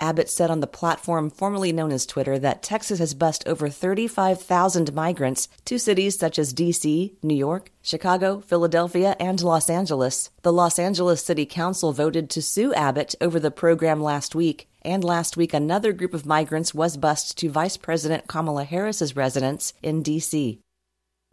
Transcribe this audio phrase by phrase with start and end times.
[0.00, 4.92] Abbott said on the platform formerly known as Twitter that Texas has bused over 35,000
[4.92, 10.30] migrants to cities such as D.C., New York, Chicago, Philadelphia, and Los Angeles.
[10.42, 14.68] The Los Angeles City Council voted to sue Abbott over the program last week.
[14.82, 19.72] And last week, another group of migrants was bused to Vice President Kamala Harris's residence
[19.82, 20.60] in D.C.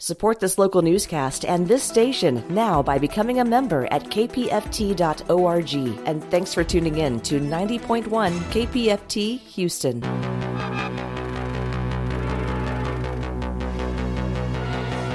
[0.01, 5.73] Support this local newscast and this station now by becoming a member at kpft.org.
[6.07, 8.05] And thanks for tuning in to 90.1
[8.49, 9.99] KPFT Houston.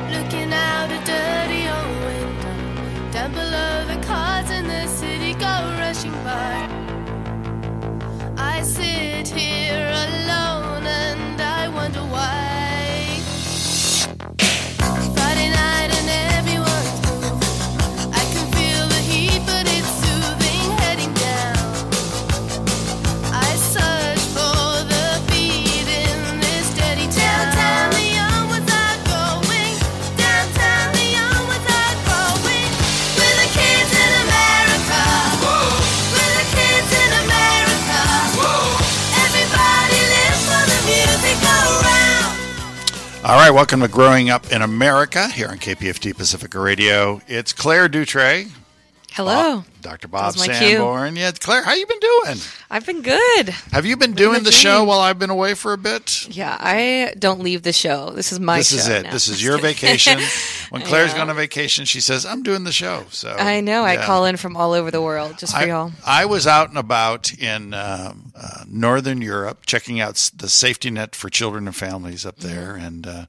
[0.07, 5.47] Looking out a dirty old window, down below the cars in the city go
[5.81, 6.69] rushing by.
[8.37, 10.46] I sit here alone
[43.29, 47.21] All right, welcome to Growing Up in America here on KPFT Pacifica Radio.
[47.27, 48.53] It's Claire Dutray,
[49.17, 49.65] Hello.
[49.81, 50.09] Dr.
[50.09, 51.19] Bob That was my cue.
[51.19, 52.37] Yeah, Claire, how you been doing?
[52.71, 53.49] I've been good.
[53.73, 56.29] Have you been doing the the show while I've been away for a bit?
[56.29, 58.11] Yeah, I don't leave the show.
[58.11, 59.05] This is my this is it.
[59.05, 59.13] now.
[59.13, 60.21] This is your vacation.
[60.69, 63.85] When Claire's gone on vacation, she says, "I'm doing the show." So I know.
[63.85, 65.93] I call in from all over the world just for I, y'all.
[66.05, 71.15] I was out and about in um, uh, Northern Europe, checking out the safety net
[71.15, 73.27] for children and families up there, and uh,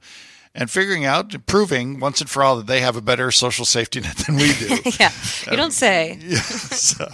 [0.56, 4.00] and figuring out, proving once and for all that they have a better social safety
[4.02, 4.78] net than we do.
[5.00, 5.12] Yeah,
[5.50, 6.18] you don't say.
[6.28, 6.40] Yeah.
[6.40, 7.08] So,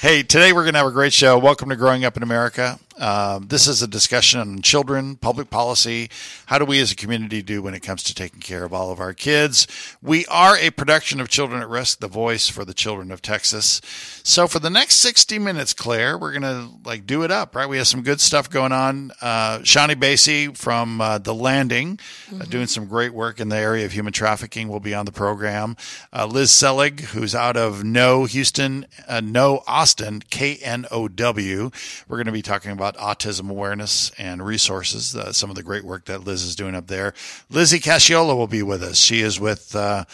[0.00, 1.38] hey, today we're going to have a great show.
[1.38, 2.78] Welcome to Growing Up in America.
[2.98, 6.10] Um, this is a discussion on children, public policy.
[6.46, 8.90] How do we as a community do when it comes to taking care of all
[8.90, 9.66] of our kids?
[10.02, 13.80] We are a production of Children at Risk, the voice for the children of Texas.
[14.24, 17.68] So for the next 60 minutes, Claire, we're going to like do it up, right?
[17.68, 19.12] We have some good stuff going on.
[19.20, 22.00] Uh, Shawnee Basie from uh, The Landing,
[22.34, 25.12] uh, doing some great work in the area of human trafficking, will be on the
[25.12, 25.76] program.
[26.12, 31.70] Uh, Liz Selig, who's out of No Houston, uh, KNOW Austin, K N O W.
[32.08, 35.84] We're going to be talking about autism awareness and resources, uh, some of the great
[35.84, 37.14] work that Liz is doing up there.
[37.50, 38.98] Lizzie Cashiola will be with us.
[38.98, 40.04] She is with uh,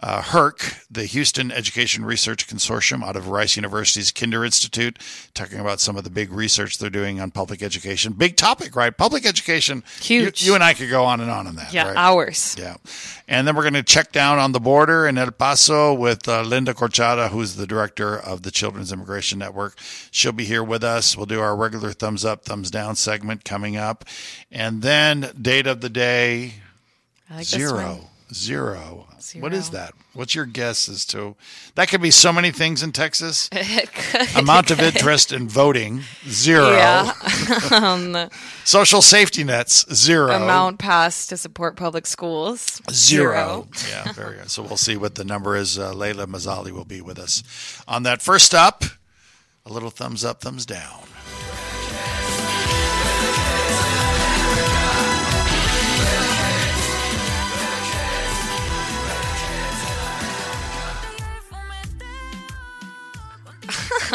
[0.00, 4.98] uh, HERC, the Houston Education Research Consortium out of Rice University's Kinder Institute,
[5.34, 8.12] talking about some of the big research they're doing on public education.
[8.12, 8.96] Big topic, right?
[8.96, 9.82] Public education.
[10.02, 10.44] you- Huge.
[10.44, 11.72] You, and I could go on and on on that.
[11.72, 11.96] Yeah, right?
[11.96, 12.56] hours.
[12.58, 12.76] Yeah.
[13.28, 16.42] And then we're going to check down on the border in El Paso with uh,
[16.42, 19.78] Linda Corchado, who's the director of the Children's Immigration Network.
[20.10, 21.16] She'll be here with us.
[21.16, 24.04] We'll do our regular thumbs up, thumbs down segment coming up.
[24.52, 26.54] And then date of the day
[27.30, 27.48] like this
[28.32, 29.06] zero.
[29.24, 29.42] Zero.
[29.42, 29.60] What Zero.
[29.60, 29.94] is that?
[30.12, 31.34] What's your guess as to
[31.76, 33.48] that could be so many things in Texas?
[33.76, 34.36] It could.
[34.36, 36.70] Amount of interest in voting, zero.
[36.70, 37.12] Yeah.
[37.72, 38.28] um,
[38.64, 40.30] Social safety nets, zero.
[40.32, 42.80] amount passed to support public schools.
[42.90, 43.66] Zero.
[43.88, 44.50] Yeah, very good.
[44.50, 45.78] So we'll see what the number is.
[45.78, 47.42] Uh, Layla Mazzali will be with us
[47.88, 48.20] on that.
[48.22, 48.84] First up,
[49.66, 51.00] a little thumbs up, thumbs down.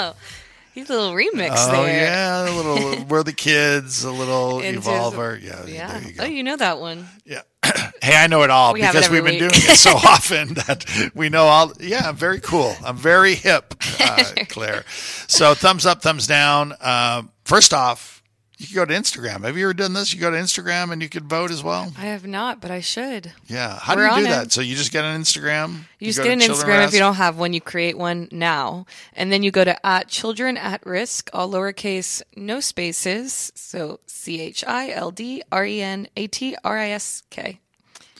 [0.73, 2.03] He's a little remix Oh there.
[2.05, 3.05] yeah, a little.
[3.09, 4.03] We're the kids.
[4.03, 5.41] A little Into- evolver.
[5.41, 5.91] Yeah, Yeah.
[5.99, 6.23] there you go.
[6.23, 7.07] Oh, you know that one.
[7.25, 7.41] Yeah.
[8.01, 9.39] hey, I know it all We have it because we've been week.
[9.39, 11.73] doing it so often that we know all.
[11.79, 12.75] Yeah, I'm very cool.
[12.85, 14.85] I'm very hip, uh, Claire.
[15.27, 16.73] So thumbs up, thumbs down.
[16.79, 18.18] Uh, first off,
[18.59, 19.45] you can go to Instagram.
[19.45, 20.13] Have you ever done this?
[20.13, 21.93] You go to Instagram and you can vote as well.
[21.97, 23.31] I have not, but I should.
[23.47, 23.79] Yeah.
[23.79, 24.29] How We're do you do it.
[24.31, 24.51] that?
[24.51, 25.85] So you just get an Instagram.
[25.97, 27.53] You just get an Instagram if you don't have one.
[27.53, 32.21] You create one now, and then you go to at children at risk, all lowercase,
[32.35, 33.53] no spaces.
[33.55, 37.61] So C H I L D R E N A T R I S K,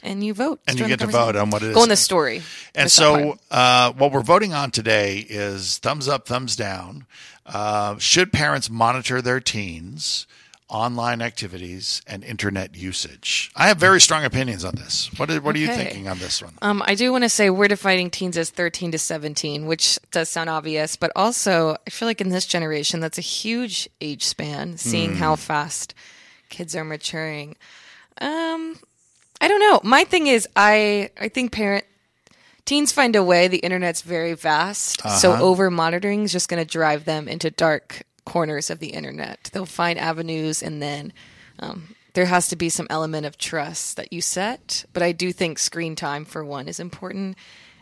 [0.02, 0.62] and you vote.
[0.68, 1.76] And you get to vote on what it is.
[1.76, 2.44] Go in the story.
[2.74, 7.06] And so, uh, what we're voting on today is thumbs up, thumbs down.
[7.52, 10.28] Uh, should parents monitor their teens'
[10.70, 13.52] online activities and internet usage?
[13.56, 15.10] I have very strong opinions on this.
[15.18, 16.54] What are, what are you thinking on this one?
[16.62, 20.30] Um, I do want to say we're defining teens as 13 to 17, which does
[20.30, 24.78] sound obvious, but also I feel like in this generation, that's a huge age span,
[24.78, 25.40] seeing how Hmm.
[25.42, 25.96] fast
[26.50, 27.56] kids are maturing.
[28.22, 28.78] Um,
[29.42, 29.80] I don't know.
[29.84, 31.86] My thing is, I I think parent
[32.70, 33.48] teens find a way.
[33.48, 35.44] The internet's very vast, so Uh-huh.
[35.44, 39.50] over monitoring is just going to drive them into dark corners of the internet.
[39.52, 41.12] They'll find avenues, and then
[41.60, 44.86] um, there has to be some element of trust that you set.
[44.94, 47.38] But I do think screen time, for one, is important.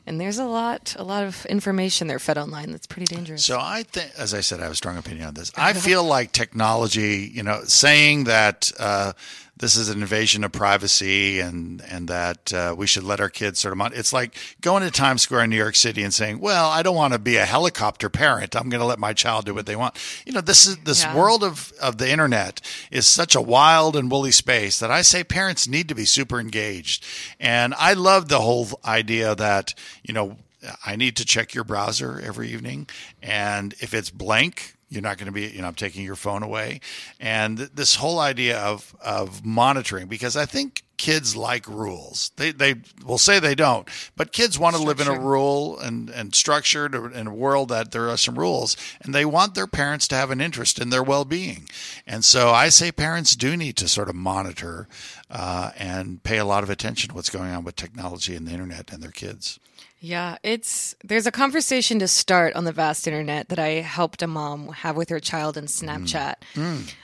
[0.05, 3.43] And there's a lot, a lot of information they're fed online that's pretty dangerous.
[3.43, 5.51] So I think, as I said, I have a strong opinion on this.
[5.57, 9.11] I feel like technology, you know, saying that uh,
[9.59, 13.59] this is an invasion of privacy and and that uh, we should let our kids
[13.59, 13.77] sort of.
[13.77, 16.83] Mon- it's like going to Times Square in New York City and saying, "Well, I
[16.83, 18.55] don't want to be a helicopter parent.
[18.55, 21.03] I'm going to let my child do what they want." You know, this is this
[21.03, 21.15] Yeah.
[21.15, 22.61] world of of the internet
[22.91, 26.39] is such a wild and woolly space that I say parents need to be super
[26.39, 27.03] engaged.
[27.39, 30.37] And I love the whole idea that you know
[30.85, 32.87] I need to check your browser every evening,
[33.21, 36.43] and if it's blank, you're not going to be, you know, I'm taking your phone
[36.43, 36.79] away,
[37.19, 42.31] and th- this whole idea of of monitoring because I think kids like rules.
[42.37, 42.75] They they
[43.05, 46.95] will say they don't, but kids want to live in a rule and and structured
[46.95, 50.31] in a world that there are some rules, and they want their parents to have
[50.31, 51.67] an interest in their well being,
[52.05, 54.87] and so I say parents do need to sort of monitor
[55.29, 58.51] uh, and pay a lot of attention to what's going on with technology and the
[58.51, 59.59] internet and their kids.
[59.99, 64.27] Yeah, it's there's a conversation to start on the vast internet that I helped a
[64.27, 66.35] mom have with her child in Snapchat.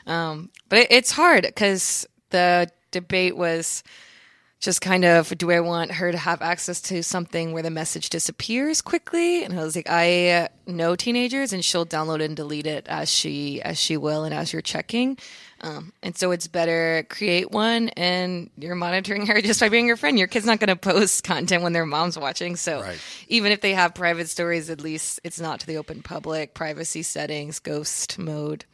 [0.06, 3.84] Um, but it, it's hard because the debate was
[4.60, 8.10] just kind of do I want her to have access to something where the message
[8.10, 9.44] disappears quickly?
[9.44, 13.62] And I was like, I know teenagers, and she'll download and delete it as she
[13.63, 15.18] as she will, and as you're checking.
[15.63, 19.95] Um, and so it's better create one, and you're monitoring her just by being your
[19.98, 20.19] friend.
[20.19, 23.00] Your kid's not going to post content when their mom's watching, so Right.
[23.30, 26.54] even if they have private stories, at least it's not to the open public.
[26.54, 28.65] Privacy settings, ghost mode.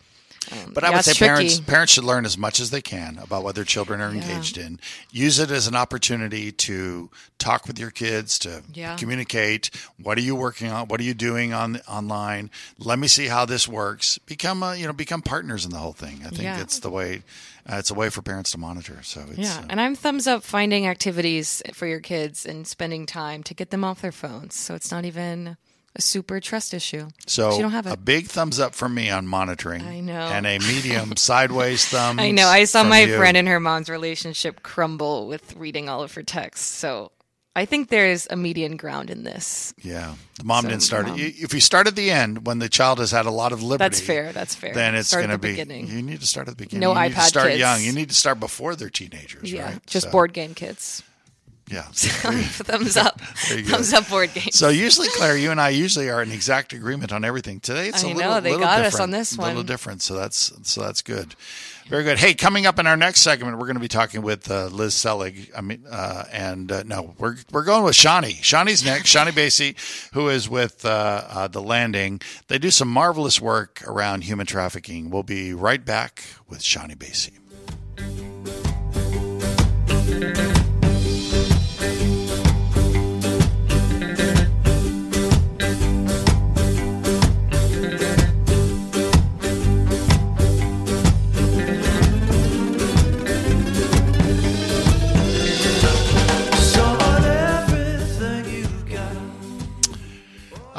[0.51, 1.69] Um, But I yeah, would say parents tricky.
[1.71, 4.79] parents should learn as much as they can about what their children are engaged in.
[5.11, 8.95] Use it as an opportunity to talk with your kids, to Yeah.
[8.97, 9.69] communicate.
[10.01, 10.87] What are you working on?
[10.87, 12.49] What are you doing on online?
[12.77, 14.17] Let me see how this works.
[14.25, 16.21] Become a, you know become partners in the whole thing.
[16.25, 16.61] I think Yeah.
[16.61, 17.23] it's the way.
[17.71, 18.99] Uh, it's a way for parents to monitor.
[19.03, 23.05] So it's, Yeah, uh, and I'm thumbs up finding activities for your kids and spending
[23.05, 24.55] time to get them off their phones.
[24.55, 25.57] So it's not even
[25.95, 27.07] a super trust issue.
[27.25, 29.81] so you don't have a big thumbs up from me on monitoring.
[29.81, 30.13] I know.
[30.13, 32.19] and a medium sideways thumb.
[32.19, 32.47] I know.
[32.47, 33.17] I saw my you.
[33.17, 36.67] friend and her mom's relationship crumble with reading all of her texts.
[36.67, 37.11] So
[37.55, 39.73] I think there's a median ground in this.
[39.81, 41.07] Yeah, the mom So, didn't start.
[41.07, 41.33] mom- it.
[41.39, 43.83] If you start at the end when the child has had a lot of liberty,
[43.83, 44.31] That's fair.
[44.31, 44.73] That's fair.
[44.73, 45.49] Then it's going to be.
[45.51, 45.87] beginning.
[45.87, 46.81] You need to start at the beginning.
[46.81, 47.59] No you need to iPad start kids.
[47.59, 47.81] young.
[47.81, 49.85] You need to start before they're teenagers, Yeah, right?
[49.87, 51.01] just So, board game kids.
[51.69, 51.83] Yeah.
[51.91, 53.21] Thumbs up.
[53.47, 53.73] There you go.
[53.73, 54.55] Thumbs up board games.
[54.57, 57.59] So usually, Claire, you and I usually are in exact agreement on everything.
[57.59, 59.45] Today, it's a I little, know, they little got us on this one.
[59.45, 60.01] A little different.
[60.01, 61.35] So that's so that's good.
[61.87, 62.19] Very good.
[62.19, 64.93] Hey, coming up in our next segment, we're going to be talking with uh, Liz
[64.93, 65.51] Selig.
[65.55, 68.39] I mean, uh, and uh, no, we're we're going with Shawnee.
[68.41, 69.09] Shawnee's next.
[69.09, 69.75] Shawnee Basie,
[70.13, 72.21] who is with uh, uh, the Landing.
[72.47, 75.09] They do some marvelous work around human trafficking.
[75.09, 77.37] We'll be right back with Shawnee Basie.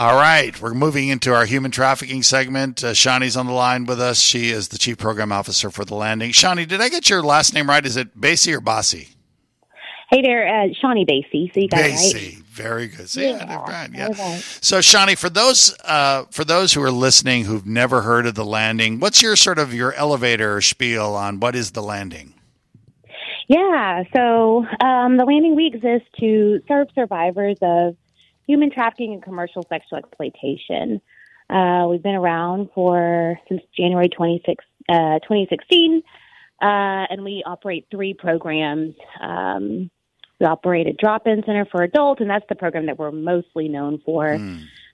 [0.00, 2.82] All right, we're moving into our human trafficking segment.
[2.82, 4.18] Uh, Shawnee's on the line with us.
[4.18, 6.32] She is the chief program officer for the Landing.
[6.32, 7.84] Shawnee, did I get your last name right?
[7.84, 9.08] Is it Basie or Bossy?
[10.10, 11.52] Hey there, uh, Shawnee Basie.
[11.52, 12.14] So you got it right.
[12.14, 12.42] Basie.
[12.44, 13.08] Very good.
[13.08, 13.90] Did Yeah, right.
[13.92, 14.08] Yeah.
[14.08, 14.38] okay.
[14.62, 18.44] So, Shawnee, for those uh, for those who are listening who've never heard of the
[18.46, 22.32] Landing, what's your sort of your elevator spiel on what is the Landing?
[23.48, 27.96] Yeah, so um, the landing we exist to serve survivors of
[28.50, 31.00] human trafficking and commercial sexual exploitation.
[31.48, 36.02] Uh, we've been around for since January 26, uh, 2016,
[36.60, 38.94] uh, and we operate three programs.
[39.20, 39.88] Um,
[40.40, 44.00] we operate a drop-in center for adults, and that's the program that we're mostly known
[44.04, 44.32] for.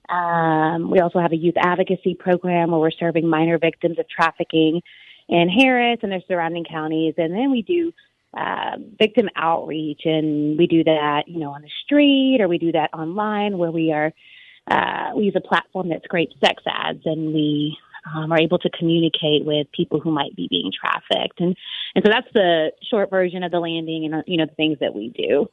[0.09, 4.81] Um, we also have a youth advocacy program where we're serving minor victims of trafficking
[5.29, 7.91] in Harris and their surrounding counties, and then we do
[8.35, 12.71] uh, victim outreach, and we do that, you know, on the street or we do
[12.71, 14.13] that online, where we are
[14.69, 17.77] uh, we use a platform that scrapes sex ads, and we
[18.15, 21.55] um, are able to communicate with people who might be being trafficked, and
[21.95, 24.93] and so that's the short version of the landing, and you know the things that
[24.93, 25.49] we do.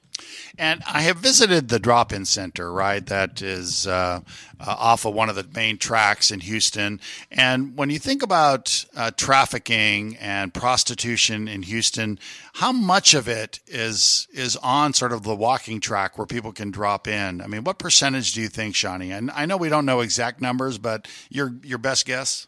[0.57, 3.05] And I have visited the drop-in center, right?
[3.05, 4.21] That is uh,
[4.61, 7.01] uh, off of one of the main tracks in Houston.
[7.31, 12.19] And when you think about uh, trafficking and prostitution in Houston,
[12.55, 16.71] how much of it is is on sort of the walking track where people can
[16.71, 17.41] drop in?
[17.41, 19.11] I mean, what percentage do you think, Shawnee?
[19.11, 22.47] And I know we don't know exact numbers, but your your best guess.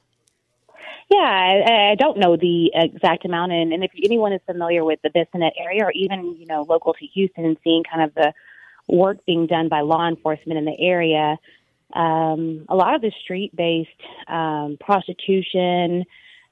[1.08, 4.98] Yeah, I, I don't know the exact amount, and, and if anyone is familiar with
[5.02, 8.32] the Bissonnet area, or even you know local to Houston, and seeing kind of the
[8.88, 11.36] work being done by law enforcement in the area,
[11.94, 13.88] um, a lot of the street-based
[14.28, 16.04] um, prostitution,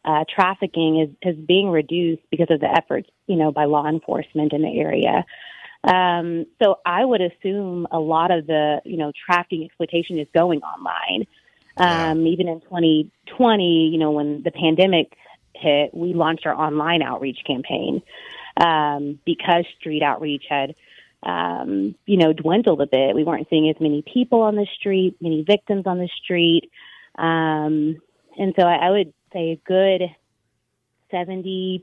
[0.04, 4.52] uh, trafficking is is being reduced because of the efforts you know by law enforcement
[4.52, 5.24] in the area.
[5.82, 10.60] Um, so I would assume a lot of the you know trafficking exploitation is going
[10.62, 11.26] online.
[11.76, 15.12] Um, Even in 2020, you know, when the pandemic
[15.54, 18.02] hit, we launched our online outreach campaign
[18.56, 20.74] um, because street outreach had,
[21.22, 23.14] um, you know, dwindled a bit.
[23.14, 26.70] We weren't seeing as many people on the street, many victims on the street.
[27.16, 28.00] Um,
[28.38, 30.02] and so I, I would say a good
[31.12, 31.82] 70%,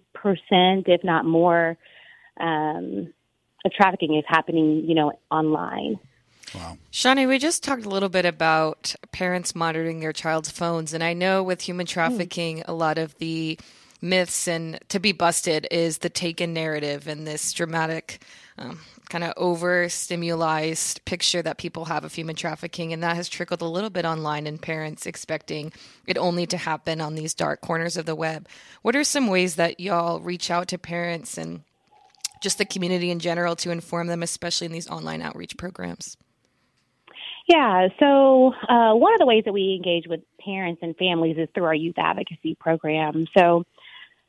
[0.88, 1.78] if not more,
[2.40, 3.14] um,
[3.64, 6.00] of trafficking is happening, you know, online.
[6.54, 6.78] Wow.
[6.90, 10.94] Shawnee, we just talked a little bit about parents monitoring their child's phones.
[10.94, 13.58] And I know with human trafficking, a lot of the
[14.02, 18.24] myths and to be busted is the taken narrative and this dramatic,
[18.58, 18.80] um,
[19.10, 22.92] kind of overstimulized picture that people have of human trafficking.
[22.92, 25.72] And that has trickled a little bit online and parents expecting
[26.08, 28.48] it only to happen on these dark corners of the web.
[28.82, 31.62] What are some ways that y'all reach out to parents and
[32.42, 36.18] just the community in general to inform them, especially in these online outreach programs?
[37.52, 41.50] Yeah, so uh, one of the ways that we engage with parents and families is
[41.54, 43.28] through our youth advocacy program.
[43.38, 43.66] So,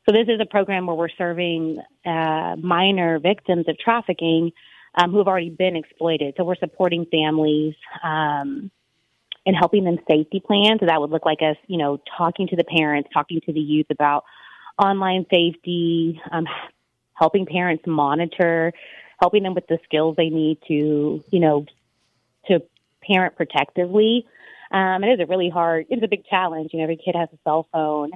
[0.05, 4.51] so this is a program where we're serving uh, minor victims of trafficking
[4.95, 6.33] um, who have already been exploited.
[6.35, 8.69] So we're supporting families um,
[9.45, 10.79] and helping them safety plan.
[10.81, 13.61] So that would look like us, you know, talking to the parents, talking to the
[13.61, 14.25] youth about
[14.77, 16.45] online safety, um,
[17.13, 18.73] helping parents monitor,
[19.21, 21.65] helping them with the skills they need to, you know,
[22.47, 22.61] to
[23.07, 24.25] parent protectively.
[24.71, 26.71] Um, it is a really hard, it's a big challenge.
[26.73, 28.11] You know, every kid has a cell phone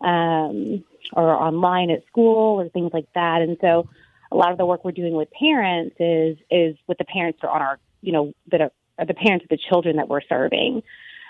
[0.00, 3.42] um, or online at school or things like that.
[3.42, 3.88] And so
[4.32, 7.48] a lot of the work we're doing with parents is, is with the parents that
[7.48, 10.22] are on our, you know, that are, are the parents of the children that we're
[10.22, 10.82] serving.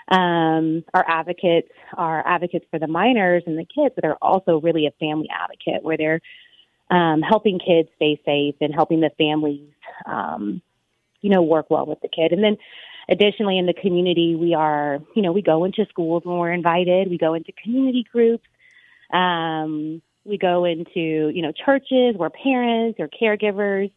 [0.07, 4.87] Um, our advocates are advocates for the minors and the kids, but they're also really
[4.87, 6.21] a family advocate where they're
[6.89, 9.69] um, helping kids stay safe and helping the families,
[10.05, 10.61] um,
[11.21, 12.31] you know, work well with the kid.
[12.31, 12.57] And then
[13.09, 17.09] additionally, in the community, we are, you know, we go into schools when we're invited.
[17.09, 18.47] We go into community groups.
[19.11, 23.91] Um, we go into, you know, churches where parents or caregivers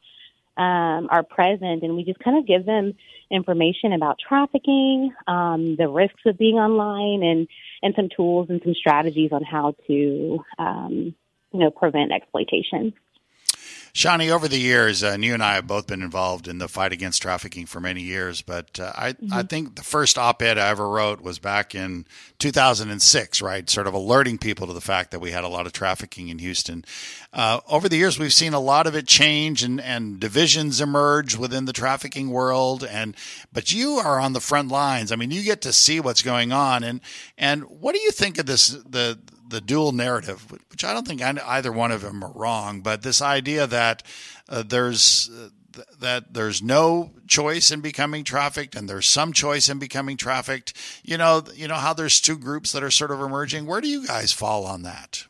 [0.57, 2.95] um, are present, and we just kind of give them
[3.31, 7.49] information about trafficking, um, the risks of being online, and
[7.83, 11.14] and some tools and some strategies on how to, um,
[11.52, 12.92] you know, prevent exploitation.
[13.95, 16.67] Shawnee, over the years, uh, and you and I have both been involved in the
[16.67, 18.41] fight against trafficking for many years.
[18.41, 22.07] But uh, I, I think the first op-ed I ever wrote was back in
[22.39, 23.69] 2006, right?
[23.69, 26.39] Sort of alerting people to the fact that we had a lot of trafficking in
[26.39, 26.87] Houston.
[27.35, 31.37] Uh, over the years, we've seen a lot of it change and, and divisions emerge
[31.37, 32.83] within the trafficking world.
[32.83, 33.15] And
[33.53, 35.13] but you are on the front lines.
[35.13, 36.83] I mean, you get to see what's going on.
[36.83, 37.03] And
[37.37, 38.69] and what do you think of this?
[38.69, 39.19] The
[39.53, 43.23] the dual narrative, which I don't think either one of them are wrong, but this
[43.23, 44.03] idea that
[44.49, 49.69] uh, there's uh, th- that there's no choice in becoming trafficked and there's some choice
[49.69, 50.73] in becoming trafficked.
[51.05, 53.67] You know, you know how there's two groups that are sort of emerging.
[53.67, 55.27] Where do you guys fall on that?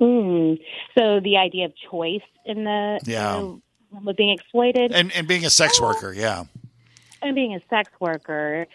[0.00, 0.60] Mm.
[0.96, 3.36] So the idea of choice in the Yeah.
[3.36, 6.44] you know, with being exploited And and being a sex worker, yeah.
[7.22, 8.66] and being a sex worker.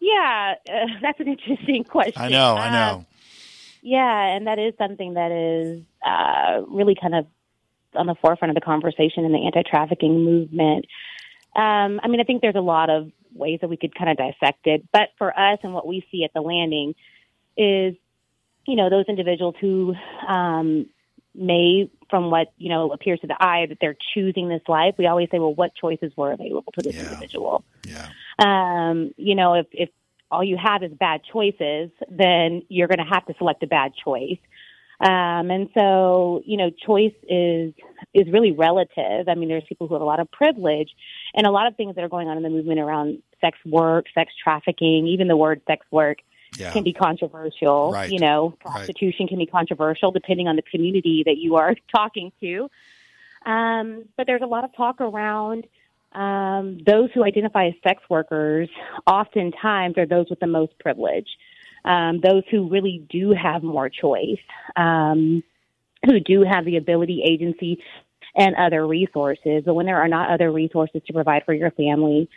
[0.00, 2.20] Yeah, uh, that's an interesting question.
[2.20, 3.06] I know, I Um, know.
[3.82, 7.26] Yeah, and that is something that is uh, really kind of
[7.94, 10.86] on the forefront of the conversation in the anti-trafficking movement.
[11.54, 14.16] Um, I mean, I think there's a lot of ways that we could kind of
[14.16, 16.94] dissect it, but for us and what we see at the landing
[17.56, 17.94] is,
[18.66, 19.94] you know, those individuals who
[20.26, 20.86] um,
[21.34, 24.94] may, from what you know appears to the eye, that they're choosing this life.
[24.96, 27.02] We always say, well, what choices were available to this Yeah.
[27.02, 27.64] individual?
[27.84, 28.08] Yeah.
[28.38, 29.90] um, you know, if, if
[30.32, 33.92] all you have is bad choices, then you're going to have to select a bad
[33.94, 34.38] choice.
[35.00, 37.72] Um, and so, you know, choice is
[38.14, 39.28] is really relative.
[39.28, 40.90] I mean, there's people who have a lot of privilege,
[41.34, 44.06] and a lot of things that are going on in the movement around sex work,
[44.14, 46.18] sex trafficking, even the word sex work
[46.56, 46.72] Yeah.
[46.72, 47.90] can be controversial.
[47.92, 48.10] Right.
[48.10, 48.72] You know, Right.
[48.74, 52.70] prostitution can be controversial depending on the community that you are talking to.
[53.44, 55.66] Um, but there's a lot of talk around
[56.14, 58.68] um, those who identify as sex workers.
[59.06, 61.28] Oftentimes, are those with the most privilege,
[61.84, 64.40] um, those who really do have more choice,
[64.76, 65.42] um,
[66.04, 67.82] who do have the ability, agency,
[68.36, 69.62] and other resources.
[69.64, 72.28] But when there are not other resources to provide for your family,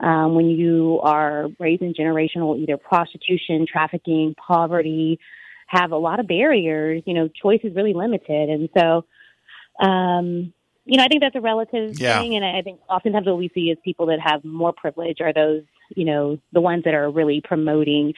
[0.00, 5.20] um, when you are raised in generational either prostitution, trafficking, poverty,
[5.66, 7.02] have a lot of barriers.
[7.06, 9.04] You know, choice is really limited, and so,
[9.84, 10.53] um,
[10.84, 12.18] you know, I think that's a relative Yeah.
[12.18, 12.36] thing.
[12.36, 15.62] And I think oftentimes what we see is people that have more privilege are those,
[15.96, 18.14] you know, the ones that are really promoting,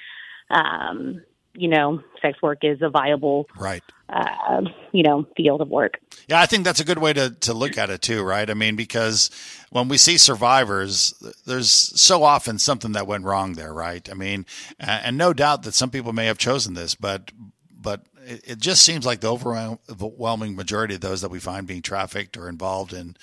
[0.51, 1.23] um,
[1.55, 3.83] you know, sex work is a viable, Right.
[4.11, 5.99] uh, you know, field of work.
[6.29, 8.49] Yeah, I think that's a good way to, to look at it too, right?
[8.51, 9.31] I mean, because
[9.71, 11.15] when we see survivors,
[11.47, 14.07] there's so often something that went wrong there, right?
[14.11, 14.45] I mean,
[14.79, 17.31] and no doubt that some people may have chosen this, but
[17.79, 21.83] but it, it just seems like the overwhelming majority of those that we find being
[21.83, 23.17] trafficked or involved in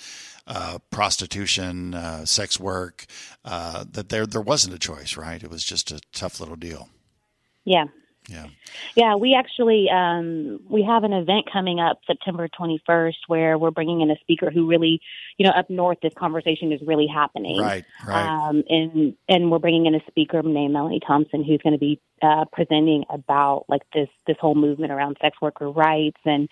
[0.46, 3.06] uh, prostitution, uh, sex work,
[3.44, 5.42] uh, that there there wasn't a choice, right?
[5.42, 6.88] It was just a tough little deal.
[7.64, 7.86] Yeah.
[8.28, 8.46] Yeah.
[8.94, 14.00] Yeah, we actually um, we have an event coming up September 21st where we're bringing
[14.00, 15.00] in a speaker who really,
[15.36, 17.60] you know, up north this conversation is really happening.
[17.60, 17.84] Right.
[18.06, 18.26] Right.
[18.26, 22.00] Um, and and we're bringing in a speaker named Melanie Thompson who's going to be
[22.22, 26.48] uh, presenting about like this this whole movement around sex worker rights and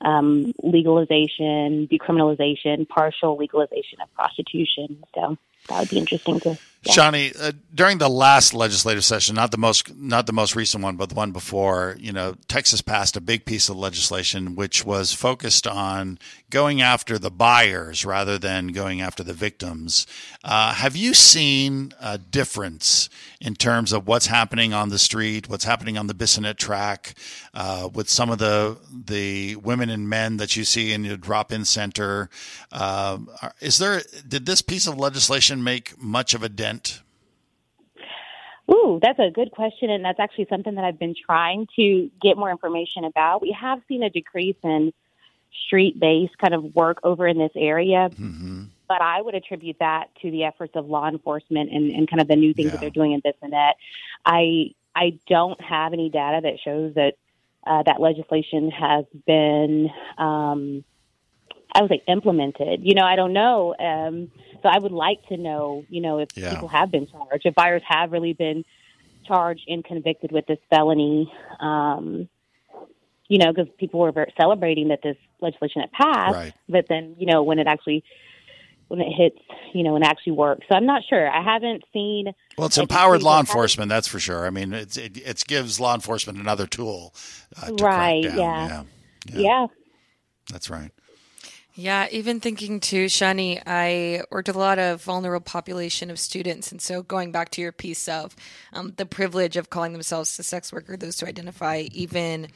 [0.00, 5.02] um, legalization, decriminalization, partial legalization of prostitution.
[5.14, 5.36] So
[5.68, 6.58] that would be interesting to.
[6.84, 6.92] Yeah.
[6.92, 10.94] Shawnee, uh, during the last legislative session, not the most not the most recent one,
[10.94, 15.12] but the one before, you know, Texas passed a big piece of legislation which was
[15.12, 16.20] focused on
[16.50, 20.06] going after the buyers rather than going after the victims.
[20.44, 23.08] Uh, have you seen a difference
[23.40, 27.14] in terms of what's happening on the street, what's happening on the Bissonnet track,
[27.54, 31.64] uh, with some of the the women and men that you see in your drop-in
[31.64, 32.30] center?
[32.70, 33.18] Uh,
[33.60, 36.67] is there did this piece of legislation make much of a dent?
[38.70, 42.36] Ooh, that's a good question, and that's actually something that I've been trying to get
[42.36, 43.40] more information about.
[43.40, 44.92] We have seen a decrease in
[45.66, 48.64] street-based kind of work over in this area, Mm-hmm.
[48.86, 52.28] but I would attribute that to the efforts of law enforcement and, and kind of
[52.28, 52.72] the new things Yeah.
[52.72, 53.76] that they're doing in this and that.
[54.26, 57.14] I I don't have any data that shows that
[57.66, 59.90] uh, that legislation has been.
[60.18, 60.84] Um,
[61.74, 62.80] I would say implemented.
[62.82, 63.74] You know, I don't know.
[63.78, 64.30] Um,
[64.62, 66.50] so I would like to know, you know, if Yeah.
[66.50, 68.64] people have been charged, if buyers have really been
[69.26, 71.30] charged and convicted with this felony.
[71.60, 72.28] Um,
[73.28, 76.54] you know, because people were celebrating that this legislation had passed, Right.
[76.68, 78.02] but then you know when it actually
[78.88, 79.38] when it hits,
[79.74, 80.64] you know, when it actually works.
[80.66, 81.30] So I'm not sure.
[81.30, 82.32] I haven't seen.
[82.56, 84.46] Well, it's empowered law enforcement, that's for sure.
[84.46, 87.14] I mean, it's, it it gives law enforcement another tool
[87.60, 88.36] uh, to Right, down.
[88.38, 88.84] yeah.
[89.26, 89.66] yeah, Yeah.
[90.50, 90.90] that's right.
[91.80, 96.72] Yeah, even thinking too, Shani, I worked with a lot of vulnerable population of students.
[96.72, 98.34] And so going back to your piece of
[98.72, 102.48] um, the privilege of calling themselves a sex worker, those to identify, even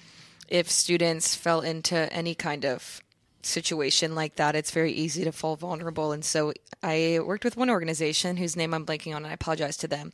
[0.49, 3.01] if students fell into any kind of
[3.43, 6.13] situation like that, it's very easy to fall vulnerable.
[6.13, 6.53] And so
[6.83, 10.13] I worked with one organization whose name I'm blanking on, and I apologize to them,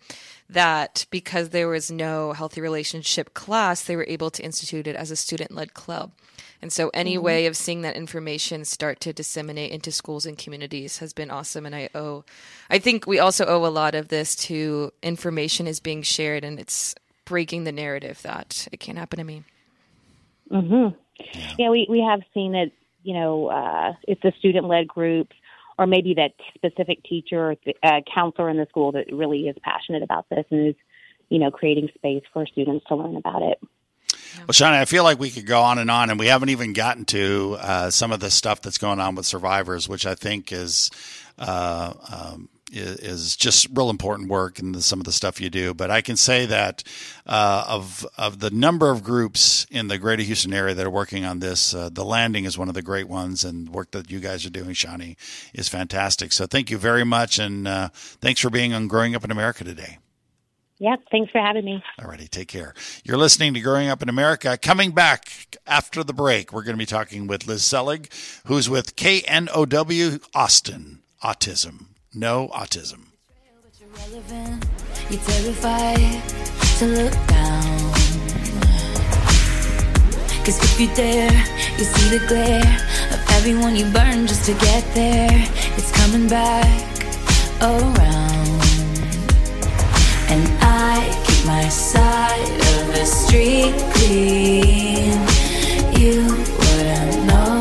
[0.49, 5.11] that because there was no healthy relationship class, they were able to institute it as
[5.11, 6.13] a student led club.
[6.61, 10.99] And so, any way of seeing that information start to disseminate into schools and communities
[10.99, 11.65] has been awesome.
[11.65, 12.25] And I owe,
[12.69, 16.59] I think we also owe a lot of this to information is being shared and
[16.59, 19.45] it's breaking the narrative that it can't happen to me.
[20.51, 20.97] Mm-hmm.
[21.59, 22.73] Yeah, we, we have seen that,
[23.09, 25.35] you know, uh, it's the student led groups
[25.79, 29.57] or maybe that specific teacher or th- uh, counselor in the school that really is
[29.63, 30.75] passionate about this and is,
[31.31, 33.59] you know, creating space for students to learn about it.
[34.41, 36.75] Well, Shawnee, I feel like we could go on and on, and we haven't even
[36.75, 40.53] gotten to uh, some of the stuff that's going on with survivors, which I think
[40.53, 40.91] is
[41.39, 45.75] uh, um, is just real important work and the, some of the stuff you do.
[45.75, 46.83] But I can say that
[47.27, 51.25] uh, of of the number of groups in the Greater Houston area that are working
[51.25, 54.21] on this, uh, the Landing is one of the great ones, and work that you
[54.21, 55.17] guys are doing, Shawnee,
[55.55, 56.33] is fantastic.
[56.33, 59.65] So thank you very much, and uh, thanks for being on Growing Up in America
[59.65, 59.99] today.
[60.81, 61.83] Yeah, thanks for having me.
[62.01, 62.73] All righty, take care.
[63.03, 64.57] You're listening to Growing Up in America.
[64.57, 68.13] Coming back after the break, we're going to be talking with Liz Selig,
[68.47, 71.88] who's with KNOW Austin Autism.
[72.15, 73.01] KNOW Autism.
[75.11, 76.23] You're terrified
[76.79, 77.93] to look down.
[80.43, 81.31] Cause if you dare,
[81.77, 82.79] you see the glare
[83.13, 85.29] of everyone you burn just to get there.
[85.77, 86.67] It's coming back
[87.61, 88.63] around.
[90.31, 95.13] And I keep my side of the street clean.
[96.01, 96.25] You
[96.57, 97.58] wouldn't know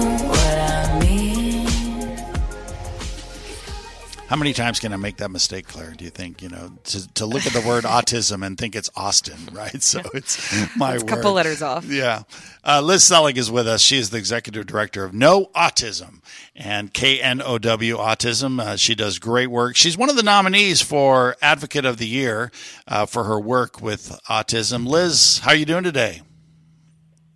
[4.27, 5.93] How many times can I make that mistake, Claire?
[5.93, 8.89] Do you think you know to, to look at the word autism and think it's
[8.93, 9.81] Austin, right?
[9.81, 11.85] So it's my It's couple letters off.
[11.85, 12.23] Yeah.
[12.61, 13.81] Uh, Liz Selig is with us.
[13.81, 16.21] She is the executive director of KNOW Autism
[16.55, 18.59] and KNOW Autism.
[18.59, 19.77] Uh, she does great work.
[19.77, 22.51] She's one of the nominees for Advocate of the Year
[22.85, 24.85] uh, for her work with autism.
[24.85, 26.21] Liz, how are you doing today?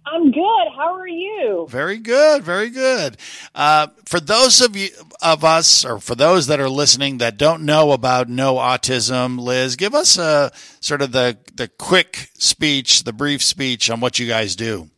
[0.06, 0.68] I'm good.
[0.76, 1.68] How are you?
[1.70, 3.18] Very good, very good.
[3.54, 4.90] Uh, for those of you
[5.22, 9.76] of us, or for those that are listening that don't know about KNOW Autism, Liz,
[9.76, 14.28] give us a sort of the the quick speech, the brief speech on what you
[14.28, 14.90] guys do.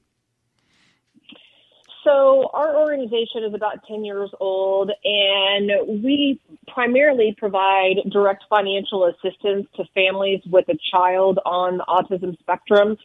[2.03, 9.67] So, our organization is about 10 years old, and we primarily provide direct financial assistance
[9.77, 12.97] to families with a child on the autism spectrum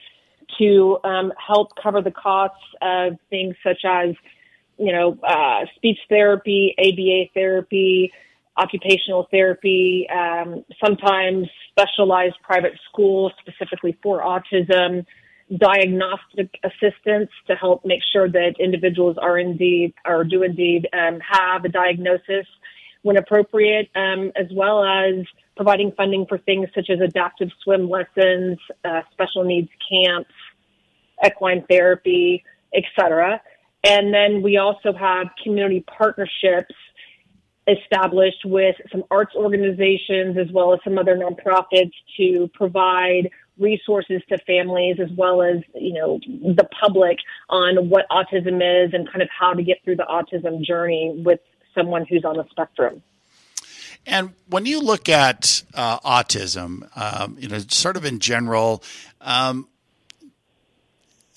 [0.59, 4.15] to um, help cover the costs of things such as,
[4.79, 8.13] you know, uh, speech therapy, ABA therapy,
[8.57, 15.05] occupational therapy, um, sometimes specialized private schools specifically for autism
[15.57, 21.65] diagnostic assistance to help make sure that individuals are indeed or do indeed um, have
[21.65, 22.47] a diagnosis
[23.03, 25.25] when appropriate, um, as well as
[25.57, 30.31] providing funding for things such as adaptive swim lessons, uh, special needs camps,
[31.25, 33.41] equine therapy, etc.
[33.85, 36.75] And then we also have community partnerships
[37.69, 44.39] established with some arts organizations as well as some other nonprofits to provide resources to
[44.47, 47.19] families as well as you know the public
[47.51, 48.57] on what autism
[48.87, 51.41] is and kind of how to get through the autism journey with
[51.75, 53.03] someone who's on the spectrum
[54.07, 58.83] And when you look at uh, autism, um, you know, sort of in general,
[59.21, 59.69] um,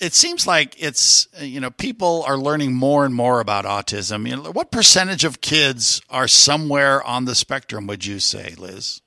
[0.01, 4.27] it seems like it's uh, you know people are learning more and more about autism.
[4.27, 7.87] You know, what percentage of kids are somewhere on the spectrum?
[7.87, 9.01] Would you say, Liz?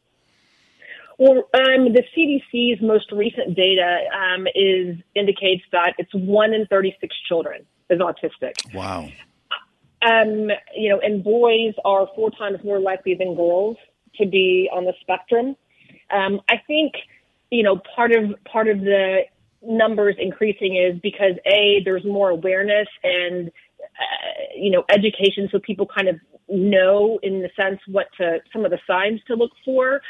[1.18, 7.14] Well, um, the CDC's most recent data um, is indicates that it's one in 36
[7.28, 8.74] children is autistic.
[8.74, 9.10] Wow.
[10.04, 13.76] Um, you know, and boys are four times more likely than girls
[14.16, 15.56] to be on the spectrum.
[16.10, 16.92] Um, I think,
[17.50, 19.20] you know, part of part of the
[19.66, 25.86] numbers increasing is because a there's more awareness and uh, you know education, so people
[25.86, 26.16] kind of
[26.48, 30.02] know in the sense what to some of the signs to look for.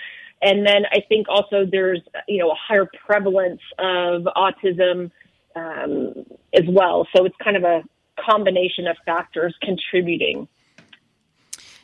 [0.42, 5.10] And then I think also there's you know a higher prevalence of autism
[5.56, 7.06] um, as well.
[7.16, 7.82] So it's kind of a
[8.18, 10.48] combination of factors contributing.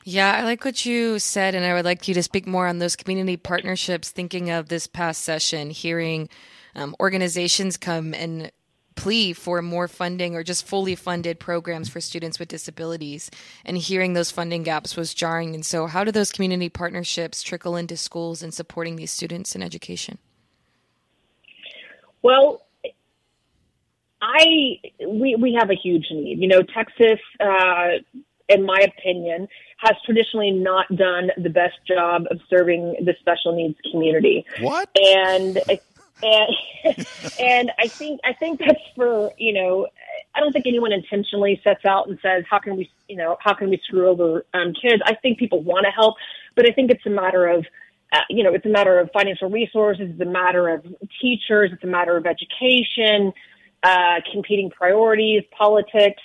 [0.04, 2.78] Yeah, I like what you said, and I would like you to speak more on
[2.78, 4.10] those community partnerships.
[4.10, 6.28] Thinking of this past session, hearing
[6.74, 8.50] um, organizations come and
[8.96, 13.30] plea for more funding or just fully funded programs for students with disabilities,
[13.64, 15.54] and hearing those funding gaps was jarring.
[15.54, 19.62] And so, how do those community partnerships trickle into schools and supporting these students in
[19.62, 20.18] education?
[22.22, 22.62] Well,
[24.22, 26.40] I we we have a huge need.
[26.40, 28.00] You know, Texas, uh,
[28.48, 33.78] in my opinion, has traditionally not done the best job of serving the special needs
[33.90, 34.44] community.
[34.60, 34.88] What?
[34.96, 35.58] And
[36.22, 36.48] and
[37.40, 39.88] and I think I think that's for you know
[40.34, 43.54] I don't think anyone intentionally sets out and says how can we you know how
[43.54, 45.02] can we screw over um, kids.
[45.04, 46.16] I think people want to help,
[46.54, 47.64] but I think it's a matter of
[48.12, 50.84] uh, you know, it's a matter of financial resources, it's a matter of
[51.20, 53.32] teachers, it's a matter of education,
[53.82, 56.22] uh, competing priorities, politics,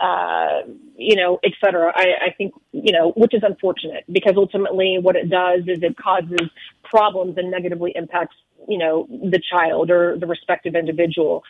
[0.00, 0.62] uh,
[0.96, 1.92] you know, et cetera.
[1.94, 5.96] I, I think, you know, which is unfortunate because ultimately what it does is it
[5.96, 6.48] causes
[6.84, 8.36] problems and negatively impacts,
[8.68, 11.42] you know, the child or the respective individual.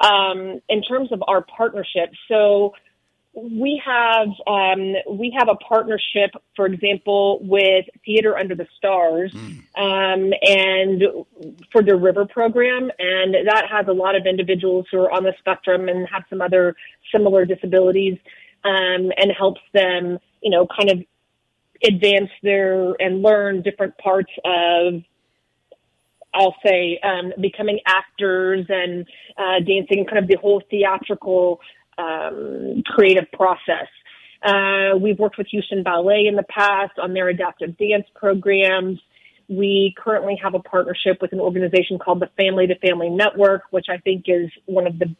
[0.00, 2.74] Um, in terms of our partnership, so
[3.34, 10.32] we have um, we have a partnership, for example, with Theater Under the Stars, um,
[10.42, 11.02] and
[11.72, 15.34] for the River program, and that has a lot of individuals who are on the
[15.40, 16.76] spectrum and have some other
[17.10, 18.18] similar disabilities,
[18.64, 21.04] um, and helps them, you know, kind of
[21.82, 25.02] advance their and learn different parts of
[26.34, 29.06] I'll say, um, becoming actors and
[29.38, 31.60] uh, dancing, kind of the whole theatrical
[31.98, 33.88] um, creative process.
[34.42, 39.00] Uh, we've worked with Houston Ballet in the past on their adaptive dance programs.
[39.48, 43.86] We currently have a partnership with an organization called the Family to Family Network, which
[43.88, 45.14] I think is one of the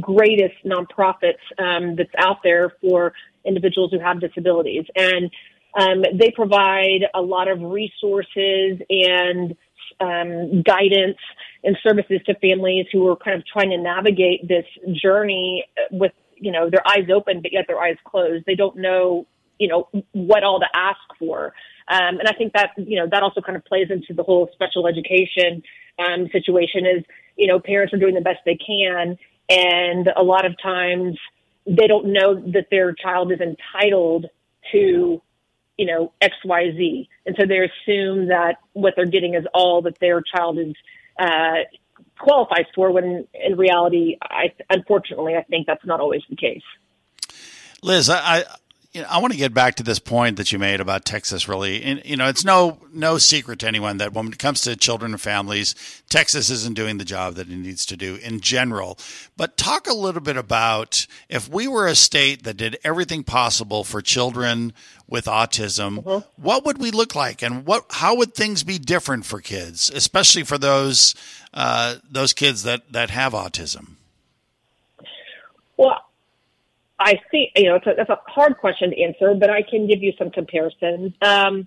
[0.00, 3.12] greatest nonprofits um, that's out there for
[3.44, 4.84] individuals who have disabilities.
[4.94, 5.30] And
[5.78, 9.56] um, they provide a lot of resources and
[10.00, 11.18] um, guidance
[11.64, 14.66] and services to families who are kind of trying to navigate this
[15.02, 18.44] journey with, you know, their eyes open, but yet their eyes closed.
[18.46, 19.26] They don't know,
[19.58, 21.54] you know, what all to ask for.
[21.88, 24.48] Um, and I think that, you know, that also kind of plays into the whole
[24.52, 25.62] special education
[25.98, 27.04] um, situation is,
[27.36, 29.16] you know, parents are doing the best they can.
[29.48, 31.18] And a lot of times
[31.66, 34.26] they don't know that their child is entitled
[34.72, 35.22] to
[35.76, 37.08] you know, XYZ.
[37.26, 40.74] And so they assume that what they're getting is all that their child is,
[41.18, 41.64] uh,
[42.18, 42.90] qualifies for.
[42.90, 46.62] When in reality, I unfortunately I think that's not always the case.
[47.82, 48.44] Liz, I,
[48.96, 51.46] you know, I want to get back to this point that you made about Texas.
[51.46, 54.74] Really, and you know, it's no no secret to anyone that when it comes to
[54.74, 55.74] children and families,
[56.08, 58.98] Texas isn't doing the job that it needs to do in general.
[59.36, 63.84] But talk a little bit about if we were a state that did everything possible
[63.84, 64.72] for children
[65.06, 69.42] with autism, what would we look like, and what how would things be different for
[69.42, 71.14] kids, especially for those
[71.52, 73.96] uh, those kids that that have autism?
[75.76, 76.00] Well,
[76.98, 77.50] I see.
[77.56, 80.12] You know, it's a, that's a hard question to answer, but I can give you
[80.18, 81.12] some comparisons.
[81.22, 81.66] Um,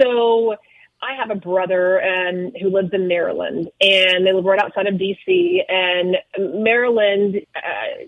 [0.00, 0.56] so,
[1.02, 4.94] I have a brother and who lives in Maryland, and they live right outside of
[4.94, 5.58] DC.
[5.68, 6.16] And
[6.64, 8.06] Maryland uh,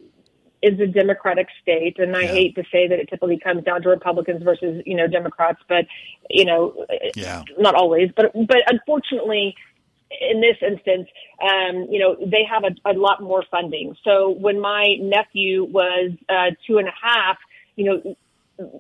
[0.63, 2.33] is a Democratic state, and I Yeah.
[2.33, 5.87] hate to say that it typically comes down to Republicans versus you know Democrats, but
[6.31, 7.45] you know, Yeah.
[7.59, 9.55] not always, but but unfortunately,
[10.11, 11.09] in this instance,
[11.43, 13.95] um, you know, they have a, a lot more funding.
[14.05, 17.37] So when my nephew was uh, two and a half,
[17.77, 18.17] you know,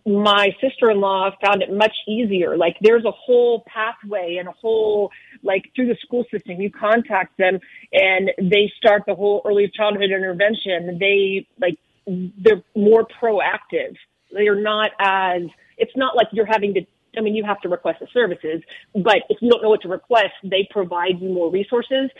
[0.04, 2.56] my sister-in-law found it much easier.
[2.56, 5.10] Like there's a whole pathway and a whole
[5.42, 6.60] like through the school system.
[6.60, 7.60] You contact them
[7.92, 10.98] and they start the whole early childhood intervention.
[10.98, 13.94] They like they're more proactive.
[14.32, 15.42] They're not as
[15.76, 16.84] it's not like you're having to
[17.18, 18.62] I mean, you have to request the services,
[18.94, 22.10] but if you don't know what to request, they provide you more resources.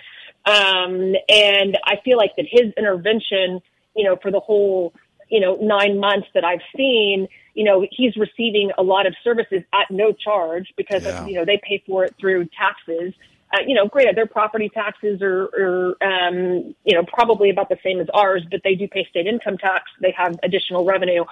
[0.44, 3.60] Um, and I feel like that his intervention,
[3.94, 4.92] you know, for the whole,
[5.28, 9.62] you know, nine months that I've seen, you know, he's receiving a lot of services
[9.72, 11.26] at no charge because, Yeah.
[11.26, 13.14] you know, they pay for it through taxes.
[13.52, 17.78] Uh, you know, granted, their property taxes are, are um, you know, probably about the
[17.82, 19.84] same as ours, but they do pay state income tax.
[20.00, 21.24] They have additional revenue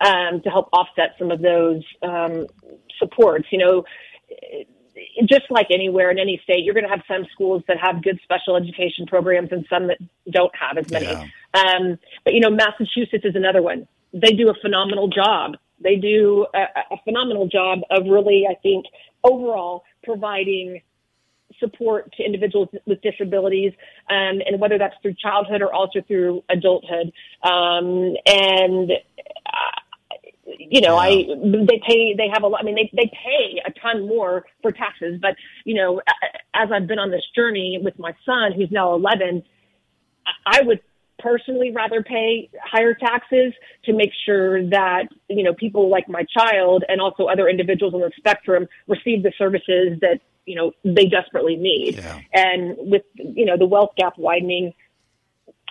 [0.00, 2.46] um, to help offset some of those um,
[2.98, 3.46] supports.
[3.50, 3.84] You know,
[5.28, 8.18] just like anywhere in any state, you're going to have some schools that have good
[8.22, 9.98] special education programs and some that
[10.30, 11.06] don't have as many.
[11.06, 11.26] Yeah.
[11.54, 13.86] Um, but you know, Massachusetts is another one.
[14.12, 15.56] They do a phenomenal job.
[15.80, 18.86] They do a, a phenomenal job of really, I think,
[19.22, 20.80] overall providing
[21.60, 23.72] support to individuals with disabilities,
[24.10, 27.12] um, and whether that's through childhood or also through adulthood.
[27.42, 28.92] Um, and
[30.46, 32.60] you know, I they pay they have a lot.
[32.60, 35.18] I mean, they they pay a ton more for taxes.
[35.20, 36.00] But you know,
[36.54, 39.42] as I've been on this journey with my son, who's now 11,
[40.26, 40.80] I I would
[41.18, 43.52] personally rather pay higher taxes
[43.84, 48.00] to make sure that you know people like my child and also other individuals on
[48.00, 51.96] the spectrum receive the services that you know they desperately need.
[51.96, 52.20] Yeah.
[52.32, 54.74] And with you know the wealth gap widening,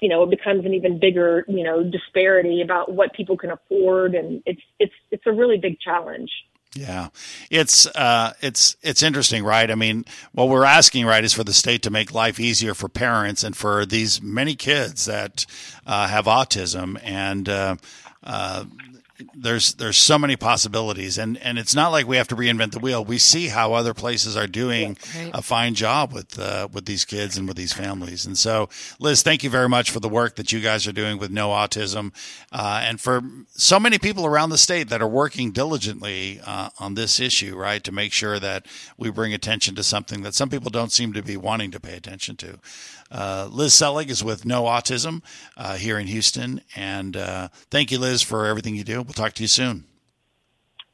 [0.01, 4.15] you know it becomes an even bigger you know disparity about what people can afford,
[4.15, 6.31] and it's it's it's a really big challenge.
[6.75, 7.07] Yeah,
[7.49, 9.71] it's uh, it's it's interesting, right?
[9.71, 10.03] I mean,
[10.33, 13.55] what we're asking, right, is for the state to make life easier for parents and
[13.55, 15.45] for these many kids that
[15.87, 17.77] uh, have autism, and uh,
[18.23, 18.65] uh,
[19.33, 22.79] there's there's so many possibilities, and and it's not like we have to reinvent the
[22.79, 23.03] wheel.
[23.03, 25.31] We see how other places are doing Right.
[25.33, 28.25] a fine job with uh, with these kids and with these families.
[28.25, 28.67] And so,
[28.99, 31.49] Liz, thank you very much for the work that you guys are doing with KNOW
[31.49, 32.11] Autism,
[32.51, 36.95] uh, and for so many people around the state that are working diligently uh, on
[36.95, 38.65] this issue, right, to make sure that
[38.97, 41.95] we bring attention to something that some people don't seem to be wanting to pay
[41.95, 42.59] attention to.
[43.11, 45.21] Uh, Liz Selig is with KNOW Autism
[45.57, 49.01] uh, here in Houston, and uh, thank you, Liz, for everything you do.
[49.01, 49.85] We'll talk to you soon.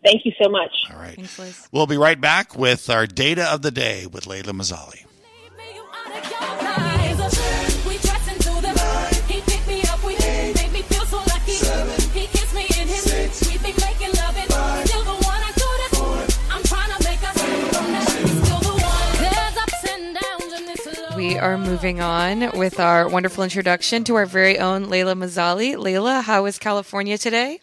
[0.04, 0.72] Thank you so much.
[0.92, 1.16] All right.
[1.16, 1.68] Thanks, Liz.
[1.72, 5.06] We'll be right back with our data of the day with Layla Mazzali.
[21.32, 25.78] We are moving on with our wonderful introduction to our very own Layla Mazzali.
[25.78, 27.62] Layla, how is California today?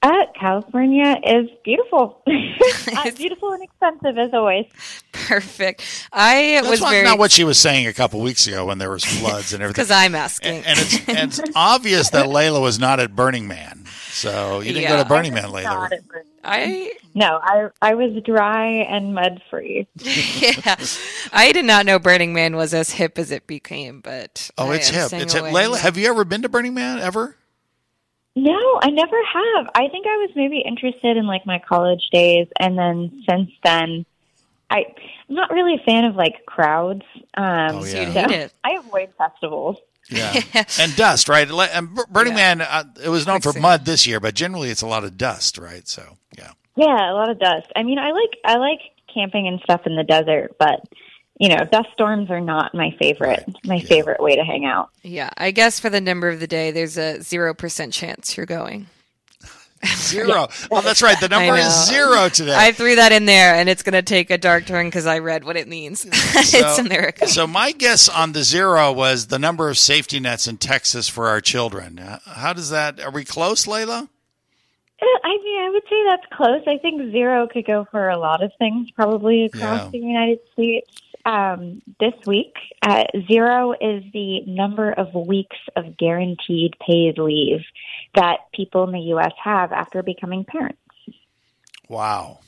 [0.00, 2.22] Uh, California is beautiful.
[2.26, 4.64] uh, beautiful and expensive as always.
[5.12, 6.08] Perfect.
[6.10, 8.78] I That's was not, very not what she was saying a couple weeks ago when
[8.78, 9.82] there was floods and everything.
[9.84, 10.54] because I'm asking.
[10.54, 13.81] and, and it's and it's obvious that Layla was not at Burning Man.
[14.14, 15.62] So you didn't go to Burning Man, Layla.
[15.64, 19.86] Not at Burning- I No, I I was dry and mud free.
[19.96, 20.76] yeah,
[21.32, 24.76] I did not know Burning Man was as hip as it became, but Oh, I
[24.76, 25.12] it's hip.
[25.14, 25.44] It's hip.
[25.44, 27.36] Layla, have you ever been to Burning Man ever?
[28.34, 29.70] No, I never have.
[29.74, 34.04] I think I was maybe interested in like my college days, and then since then,
[34.70, 34.84] I
[35.28, 37.02] I'm not really a fan of like crowds.
[37.36, 38.06] Um, Oh, So yeah.
[38.08, 38.54] you so hate it.
[38.64, 39.76] I avoid festivals.
[40.10, 40.40] Yeah.
[40.78, 41.48] and dust, right?
[41.50, 42.54] And Burning Yeah.
[42.54, 45.16] Man, uh, it was known for mud this year, but generally it's a lot of
[45.16, 45.86] dust, right?
[45.88, 46.52] So, yeah.
[46.76, 47.70] Yeah, a lot of dust.
[47.76, 48.80] I mean, I like I like
[49.12, 50.82] camping and stuff in the desert, but
[51.38, 54.90] you know, dust storms are not my favorite my favorite way to hang out.
[55.02, 58.86] Yeah, I guess for the number of the day, there's a 0% chance you're going.
[59.96, 60.48] Zero.
[60.70, 61.18] Oh, that's right.
[61.18, 62.54] The number is zero today.
[62.56, 65.18] I threw that in there, and it's going to take a dark turn because I
[65.18, 66.04] read what it means.
[66.08, 67.26] it's America.
[67.28, 71.28] So my guess on the zero was the number of safety nets in Texas for
[71.28, 71.98] our children.
[71.98, 73.00] Uh, How does that?
[73.00, 74.02] Are we close, Layla?
[75.02, 76.62] Uh, I mean, I would say that's close.
[76.68, 79.88] I think zero could go for a lot of things, probably across Yeah.
[79.90, 80.90] the United States.
[81.24, 87.60] Um, this week, uh, zero is the number of weeks of guaranteed paid leave
[88.14, 89.32] that people in the U.S.
[89.42, 90.78] have after becoming parents.
[91.88, 92.40] Wow.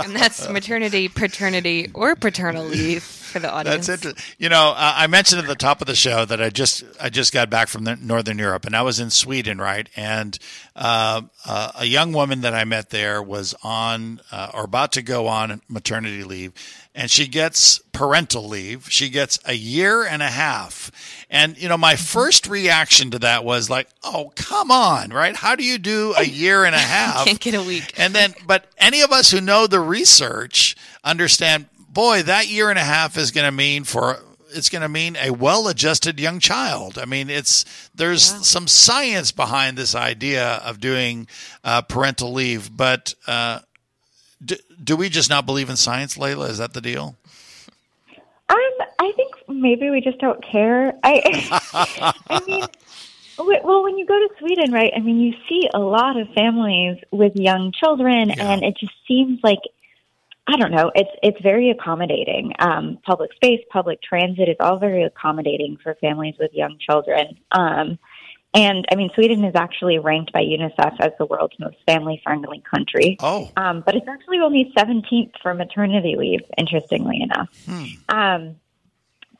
[0.04, 3.86] and that's maternity, paternity, or paternal leave for the audience.
[3.86, 4.34] That's interesting.
[4.38, 7.10] You know, uh, I mentioned at the top of the show that I just I
[7.10, 9.88] just got back from the Northern Europe, and I was in Sweden, right?
[9.96, 10.38] And
[10.74, 15.02] uh, uh, a young woman that I met there was on uh, or about to
[15.02, 16.52] go on maternity leave,
[17.00, 18.90] and she gets parental leave.
[18.90, 20.90] She gets a year and a half,
[21.30, 25.34] and you know, my first reaction to that was like, "Oh, come on, right?
[25.34, 27.24] How do you do a year and a half?
[27.24, 27.94] Can't get a week.
[27.98, 32.78] And then, but any of us who know the research understand, boy, that year and
[32.78, 34.18] a half is going to mean for
[34.52, 36.98] it's going to mean a well-adjusted young child.
[36.98, 41.28] I mean, it's there's some science behind this idea of doing
[41.64, 43.60] uh, parental leave, but uh,
[44.82, 46.48] do, we just not believe in science, Layla?
[46.48, 47.16] Is that the deal?
[48.48, 48.56] Um,
[48.98, 50.92] I think maybe we just don't care.
[51.04, 52.64] I, I mean,
[53.38, 54.92] w- well, when you go to Sweden, right?
[54.96, 58.52] I mean, you see a lot of families with young children, Yeah.
[58.52, 59.60] and it just seems like
[60.48, 60.90] I don't know.
[60.96, 62.52] It's it's very accommodating.
[62.58, 67.38] Um, public space, public transit is all very accommodating for families with young children.
[67.52, 68.00] Um,
[68.54, 72.62] and I mean, Sweden is actually ranked by UNICEF as the world's most family friendly
[72.68, 73.16] country.
[73.20, 77.48] Oh, Um, but it's actually only 17th for maternity leave, interestingly enough.
[77.66, 77.84] Hmm.
[78.08, 78.56] Um,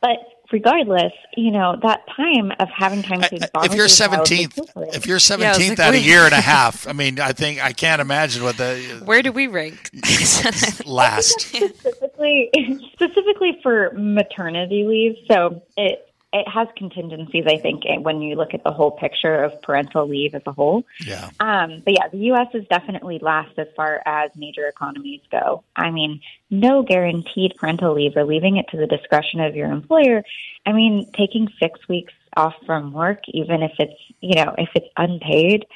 [0.01, 0.19] but
[0.53, 3.89] regardless, you know, that time of having time to I- bond if with you're your
[3.89, 4.59] child is seventeenth,
[4.95, 7.63] if you're Yeah, seventeenth like, at a year and a half, I mean, I think
[7.63, 9.91] I can't imagine what the Where do we rank?
[10.87, 11.41] last.
[11.41, 12.51] specifically
[12.93, 15.17] specifically for maternity leave.
[15.31, 19.61] So it it has contingencies, I think, when you look at the whole picture of
[19.63, 20.85] parental leave as a whole.
[21.05, 21.29] Yeah.
[21.41, 22.47] Um, but yeah, the U.S.
[22.55, 25.65] is definitely last as far as major economies go.
[25.75, 30.23] I mean, no guaranteed parental leave or leaving it to the discretion of your employer.
[30.65, 34.89] I mean, taking six weeks off from work, even if it's, you know, if it's
[34.97, 35.67] unpaid,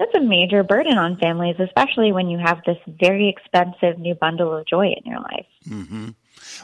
[0.00, 4.56] that's a major burden on families, especially when you have this very expensive new bundle
[4.56, 5.46] of joy in your life.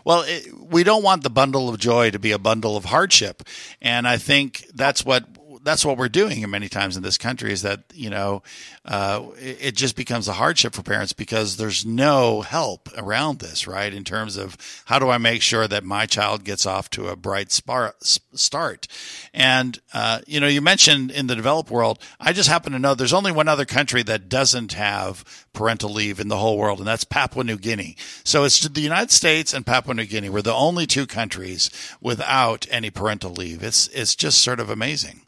[0.04, 3.42] Well, it, we don't want the bundle of joy to be a bundle of hardship,
[3.80, 5.24] and I think that's what
[5.68, 8.42] that's what we're doing many times in this country is that you know
[8.86, 13.66] uh, it, it just becomes a hardship for parents because there's no help around this,
[13.66, 13.92] right?
[13.92, 17.16] In terms of how do I make sure that my child gets off to a
[17.16, 18.88] bright spar- start,
[19.34, 22.94] and uh, you know you mentioned in the developed world, I just happen to know
[22.94, 26.88] there's only one other country that doesn't have parental leave in the whole world, and
[26.88, 27.94] that's Papua New Guinea.
[28.24, 30.30] So it's the United States and Papua New Guinea.
[30.30, 33.62] We're the only two countries without any parental leave.
[33.62, 35.20] It's it's just sort of amazing.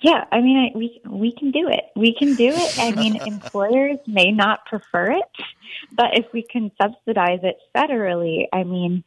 [0.00, 1.84] Yeah, I mean, I, we we can do it.
[1.96, 2.78] We can do it.
[2.78, 5.30] I mean, employers may not prefer it,
[5.92, 9.04] but if we can subsidize it federally, I mean,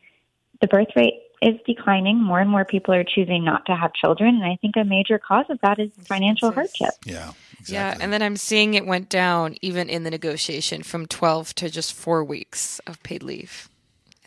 [0.62, 2.22] the birth rate is declining.
[2.22, 5.20] More and more people are choosing not to have children, and I think a major
[5.20, 6.90] cause of that is financial hardship.
[7.06, 7.74] Yeah, exactly.
[7.76, 11.70] Yeah, and then I'm seeing it went down even in the negotiation from 12 to
[11.70, 13.70] just four weeks of paid leave.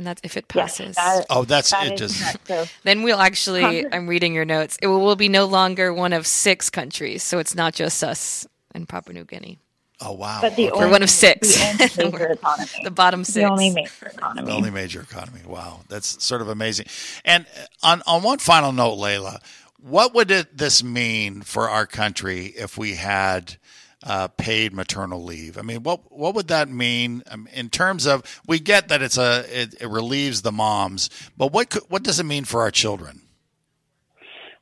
[0.02, 0.96] And that's if it Yes, passes.
[0.96, 2.00] that- oh, that's that it.
[2.00, 2.48] is Just.
[2.48, 6.12] So then we'll actually, I'm reading your notes, it will, will be no longer one
[6.12, 7.22] of six countries.
[7.22, 9.60] So it's not just us and Papua New Guinea.
[10.00, 10.80] oh wow, But the Okay.
[10.80, 11.54] We're one of six.
[11.96, 12.68] the major economy.
[12.82, 13.34] The bottom six.
[13.34, 14.46] The only major economy.
[14.48, 15.40] The only major economy.
[15.46, 16.86] Wow, that's sort of amazing.
[17.24, 19.38] And uh, on on one final note, Layla,
[19.78, 23.56] what would it, this mean for our country if we had
[24.04, 25.58] uh, paid maternal leave?
[25.58, 28.22] I mean, what what would that mean in terms of?
[28.46, 32.20] We get that it's a it, it relieves the moms, but what could, what does
[32.20, 33.22] it mean for our children?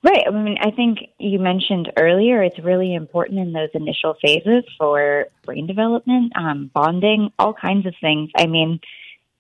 [0.03, 0.25] Right.
[0.27, 5.27] I mean, I think you mentioned earlier it's really important in those initial phases for
[5.45, 8.31] brain development, um, bonding, all kinds of things.
[8.35, 8.81] I mean,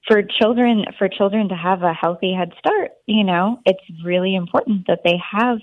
[0.06, 4.86] for children, for children to have a healthy head start, you know, it's really important
[4.86, 5.58] that they have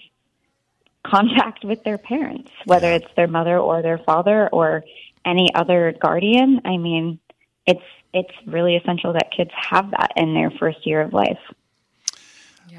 [1.09, 4.83] contact with their parents, whether it's their mother or their father or
[5.25, 6.61] any other guardian.
[6.65, 7.19] I mean,
[7.65, 7.83] it's
[8.13, 11.39] it's really essential that kids have that in their first year of life.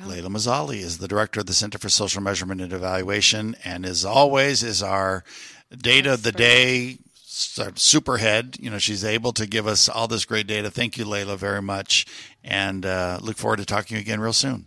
[0.05, 4.05] Layla Mazzali is the director of the Center for Social Measurement and Evaluation, and as
[4.05, 5.25] always, is our
[5.77, 8.61] data of the day sort superhead.
[8.61, 10.71] You know, she's able to give us all this great data.
[10.71, 12.07] Thank you, Layla, very much,
[12.45, 14.67] and uh, look forward to talking to you again real soon.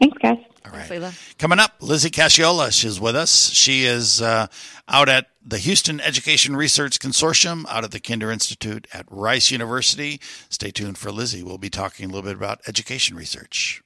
[0.00, 0.38] Thanks, guys.
[0.64, 0.88] All right.
[0.88, 1.38] Layla.
[1.38, 3.50] Coming up, Lizzie Cashiola is with us.
[3.50, 4.48] She is uh,
[4.88, 10.20] out at the Houston Education Research Consortium out at the Kinder Institute at Rice University.
[10.48, 11.42] Stay tuned for Lizzie.
[11.42, 13.82] We'll be talking a little bit about education research.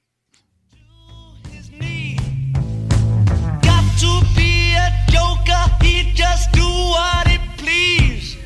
[3.61, 8.37] Got to be a joker, he just do what he please.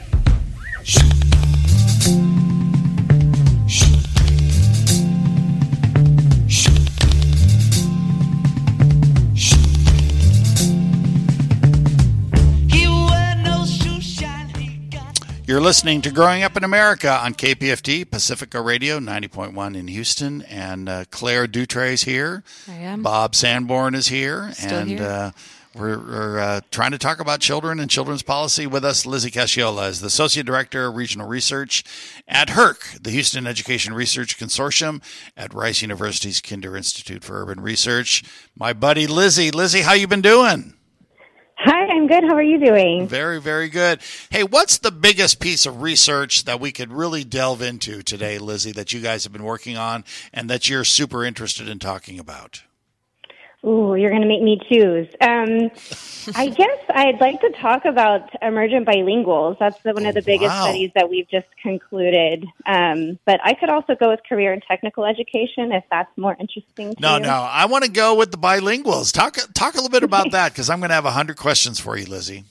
[15.48, 20.42] You're listening to Growing Up in America on KPFT, Pacifica Radio 90.1 in Houston.
[20.42, 22.44] And uh, Claire Dutre is here.
[22.68, 23.02] I am.
[23.02, 24.52] Bob Sanborn is here.
[24.52, 25.02] Still and here.
[25.02, 25.32] Uh,
[25.74, 29.06] we're, we're uh, trying to talk about children and children's policy with us.
[29.06, 31.86] Lizzie Cashiola is the Associate Director of Regional Research
[32.28, 35.02] at HERC, the Houston Education Research Consortium
[35.38, 38.22] at Rice University's Kinder Institute for Urban Research.
[38.54, 39.52] My buddy Lizzie.
[39.52, 40.74] Lizzie, how you been doing?
[41.60, 42.24] Hi, I'm good.
[42.24, 43.08] How are you doing?
[43.08, 44.00] Very, very good.
[44.30, 48.72] Hey, what's the biggest piece of research that we could really delve into today, Lizzie,
[48.74, 52.62] that you guys have been working on and that you're super interested in talking about?
[53.66, 55.08] Ooh, you're going to make me choose.
[55.20, 55.72] Um,
[56.36, 59.58] I guess I'd like to talk about emergent bilinguals.
[59.60, 60.66] That's the, one of the biggest wow.
[60.66, 62.46] studies that we've just concluded.
[62.66, 66.94] Um, but I could also go with career and technical education if that's more interesting.
[66.96, 67.24] To No, you.
[67.24, 69.12] no, I want to go with the bilinguals.
[69.12, 71.80] Talk, talk a little bit about that because I'm going to have a hundred questions
[71.80, 72.44] for you, Lizzie.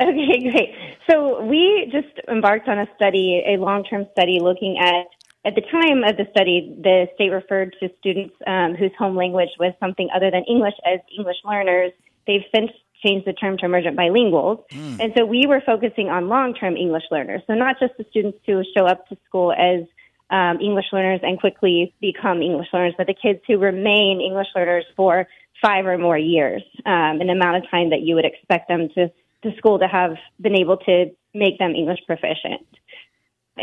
[0.00, 0.74] Okay, great.
[1.10, 5.06] So we just embarked on a study, a long-term study looking at,
[5.44, 9.50] at the time of the study, the state referred to students um, whose home language
[9.58, 11.92] was something other than English as English learners.
[12.26, 12.70] They've since
[13.02, 14.62] changed the term to emergent bilinguals.
[15.00, 17.40] And so we were focusing on long-term English learners.
[17.46, 19.86] So not just the students who show up to school as
[20.28, 24.84] um, English learners and quickly become English learners, but the kids who remain English learners
[24.96, 25.26] for
[25.62, 29.08] five or more years, um, an amount of time that you would expect them to,
[29.42, 32.66] to school to have been able to make them English proficient.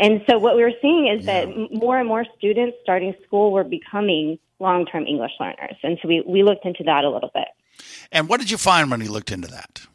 [0.00, 3.64] And so what we were seeing is that more and more students starting school were
[3.64, 5.76] becoming long-term English learners.
[5.82, 7.48] And so we, we looked into that a little bit.
[8.12, 9.86] And what did you find when you looked into that?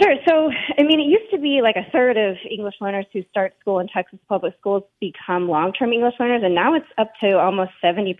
[0.00, 0.14] Sure.
[0.28, 3.54] So, I mean, it used to be like a third of English learners who start
[3.60, 7.36] school in Texas public schools become long term English learners, and now it's up to
[7.36, 8.16] almost 70%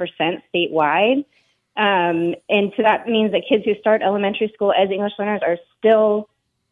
[0.52, 1.24] statewide.
[1.76, 5.56] Um, and so that means that kids who start elementary school as English learners are
[5.78, 6.28] still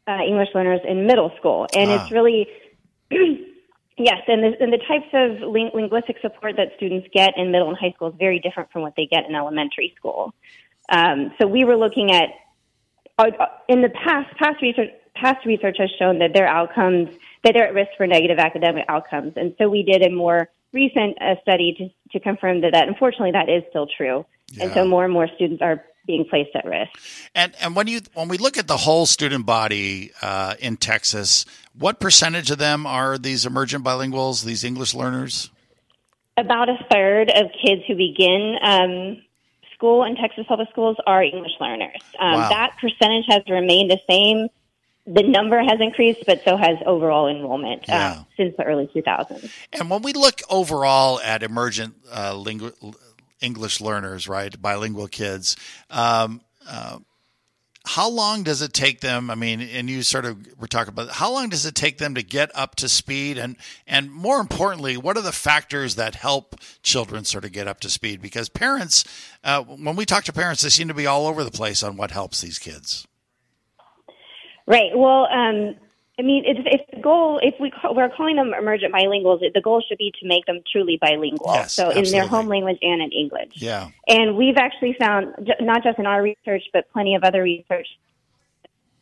[0.09, 1.69] uh, English learners in middle school.
[1.75, 2.03] And Ah.
[2.03, 2.49] it's really,
[3.97, 7.69] yes, and the, and the types of ling- linguistic support that students get in middle
[7.69, 10.35] and high school is very different from what they get in elementary school.
[10.89, 12.31] Um, so we were looking at
[13.19, 13.31] uh,
[13.69, 17.09] in the past, past research, past research has shown that their outcomes,
[17.43, 19.33] that they're at risk for negative academic outcomes.
[19.37, 23.33] And so we did a more recent uh, study to, to confirm that, that unfortunately
[23.33, 24.27] that is still true.
[24.61, 26.91] And so more and more students are being placed at risk.
[27.35, 31.45] And and when you when we look at the whole student body uh, in Texas,
[31.79, 35.51] what percentage of them are these emergent bilinguals, these English learners?
[36.39, 39.23] About a third of kids who begin um,
[39.75, 42.01] school in Texas public schools are English learners.
[42.19, 42.49] Um, Wow.
[42.51, 44.49] That percentage has remained the same.
[45.07, 48.17] The number has increased, but so has overall enrollment Yeah.
[48.19, 49.51] uh, since the early 2000s.
[49.73, 52.75] And when we look overall at emergent uh, lingu-
[53.41, 55.57] English learners, right, bilingual kids,
[55.91, 56.99] um, uh,
[57.87, 59.31] how long does it take them?
[59.31, 62.17] I mean, and you sort of were talking about how long does it take them
[62.17, 63.57] to get up to speed, and
[63.87, 67.89] and more importantly, what are the factors that help children sort of get up to
[67.89, 68.21] speed?
[68.21, 69.05] Because parents,
[69.45, 71.97] uh, when we talk to parents, they seem to be all over the place on
[71.97, 73.07] what helps these kids.
[74.67, 74.91] Right.
[74.93, 75.77] Well, um,
[76.19, 79.61] I mean, if, if the goal, if we call, we're calling them emergent bilinguals, the
[79.61, 81.53] goal should be to make them truly bilingual.
[81.53, 83.53] Yes, so in their home language and in English.
[83.55, 83.91] Yeah.
[84.09, 87.87] And we've actually found, not just in our research, but plenty of other research,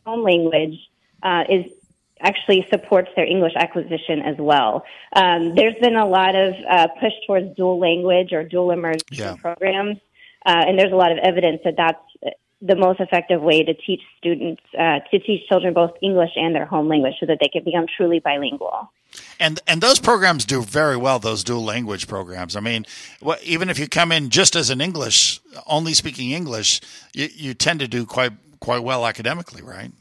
[0.05, 0.77] home language
[1.23, 1.71] uh, is
[2.19, 4.83] actually supports their English acquisition as well.
[5.13, 9.35] Um, there's been a lot of uh, push towards dual language or dual immersion Yeah.
[9.35, 9.97] programs,
[10.45, 12.35] uh, and there's a lot of evidence that that's
[12.65, 16.65] the most effective way to teach students, uh, to teach children both English and their
[16.65, 18.91] home language so that they can become truly bilingual.
[19.39, 21.19] And and those programs do very well.
[21.19, 22.55] Those dual language programs.
[22.55, 22.85] I mean,
[23.21, 26.81] what, even if you come in just as an English only speaking English,
[27.13, 29.91] you, you tend to do quite quite well academically, right?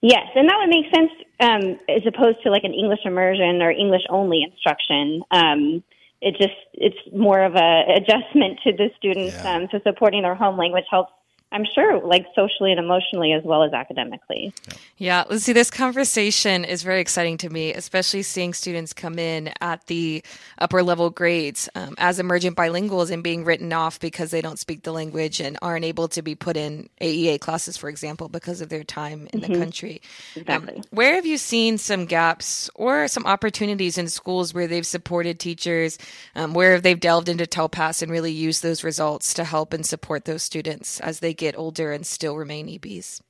[0.00, 1.10] Yes, and that would make sense
[1.40, 5.22] um, as opposed to like an English immersion or English only instruction.
[5.30, 5.82] Um,
[6.22, 9.34] it just it's more of a adjustment to the students.
[9.34, 9.56] Yeah.
[9.56, 11.12] Um, so supporting their home language helps
[11.52, 14.52] I'm sure, like socially and emotionally as well as academically.
[14.96, 15.52] Yeah, let's see.
[15.52, 20.24] This conversation is very exciting to me, especially seeing students come in at the
[20.58, 24.82] upper level grades um, as emergent bilinguals and being written off because they don't speak
[24.82, 28.68] the language and aren't able to be put in AEA classes, for example, because of
[28.68, 30.02] their time in the country.
[30.48, 35.38] Um, where have you seen some gaps or some opportunities in schools where they've supported
[35.38, 35.96] teachers,
[36.34, 40.24] um, where they've delved into TELPAS and really used those results to help and support
[40.24, 43.20] those students as they get older and still remain EBs?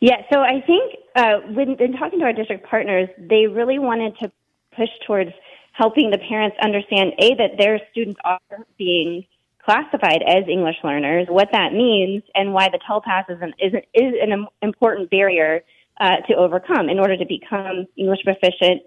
[0.00, 4.16] Yeah, so I think uh, when in talking to our district partners, they really wanted
[4.20, 4.30] to
[4.76, 5.30] push towards
[5.72, 8.40] helping the parents understand a that their students are
[8.76, 9.24] being
[9.64, 13.82] classified as English learners, what that means, and why the TELPAS is an is, an-
[13.94, 15.62] is an important barrier
[16.00, 18.82] uh, to overcome in order to become English proficient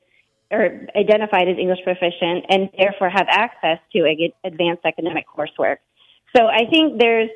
[0.50, 4.04] or identified as English proficient, and therefore have access to
[4.44, 5.78] advanced academic coursework.
[6.36, 7.30] So I think there's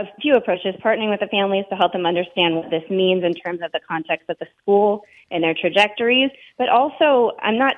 [0.00, 3.34] a few approaches, partnering with the families to help them understand what this means in
[3.34, 6.30] terms of the context of the school and their trajectories.
[6.58, 7.76] But also, I'm not,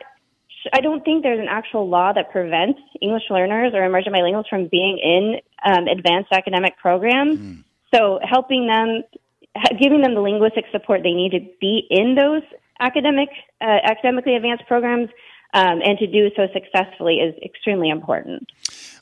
[0.73, 4.69] I don't think there's an actual law that prevents English learners or emergent bilinguals from
[4.69, 7.39] being in um, advanced academic programs.
[7.95, 9.03] So helping them,
[9.81, 12.43] giving them the linguistic support they need to be in those
[12.81, 15.09] academic, uh, academically advanced programs.
[15.55, 18.51] Um, and to do so successfully is extremely important.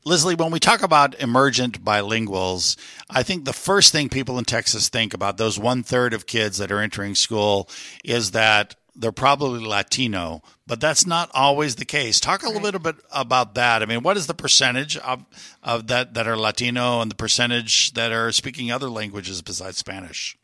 [0.04, 2.76] Leslie, when we talk about emergent bilinguals,
[3.10, 6.58] I think the first thing people in Texas think about those one third of kids
[6.58, 7.68] that are entering school
[8.04, 12.20] is that they're probably Latino, but that's not always the case.
[12.20, 13.82] Talk a little bit about that.
[13.82, 15.24] I mean, what is the percentage of,
[15.62, 20.38] of that that are Latino and the percentage that are speaking other languages besides Spanish?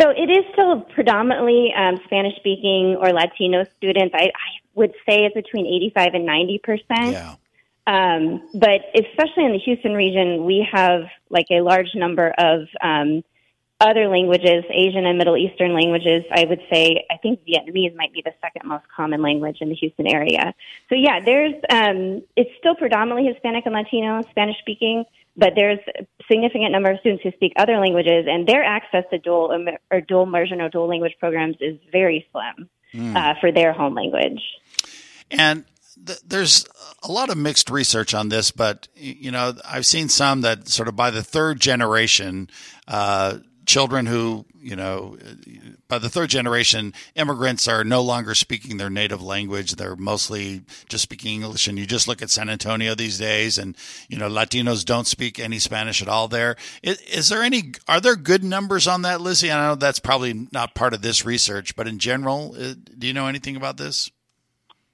[0.00, 4.14] So it is still predominantly um, Spanish speaking or Latino students.
[4.14, 7.12] I, I would say it's between 85 and 90 percent.
[7.12, 7.34] Yeah.
[7.86, 13.22] Um, but especially in the Houston region, we have like a large number of um,
[13.80, 16.24] other languages, Asian and Middle Eastern languages.
[16.32, 19.74] I would say I think Vietnamese might be the second most common language in the
[19.76, 20.54] Houston area.
[20.88, 25.04] So yeah, there's um, it's still predominantly Hispanic and Latino, Spanish speaking,
[25.36, 29.18] but there's a significant number of students who speak other languages, and their access to
[29.18, 32.68] dual or dual immersion or dual language programs is very slim
[33.16, 34.40] uh, for their home language.
[35.30, 35.64] And
[36.04, 36.66] th- there's
[37.02, 40.88] a lot of mixed research on this, but you know, I've seen some that sort
[40.88, 42.48] of by the third generation,
[42.88, 45.18] uh, children who, you know,
[45.88, 49.72] by the third generation, immigrants are no longer speaking their native language.
[49.72, 51.68] They're mostly just speaking English.
[51.68, 53.76] And you just look at San Antonio these days, and
[54.08, 56.28] you know, Latinos don't speak any Spanish at all.
[56.28, 57.72] There is, is there any?
[57.88, 59.50] Are there good numbers on that, Lizzie?
[59.50, 63.12] I know that's probably not part of this research, but in general, uh, do you
[63.12, 64.10] know anything about this?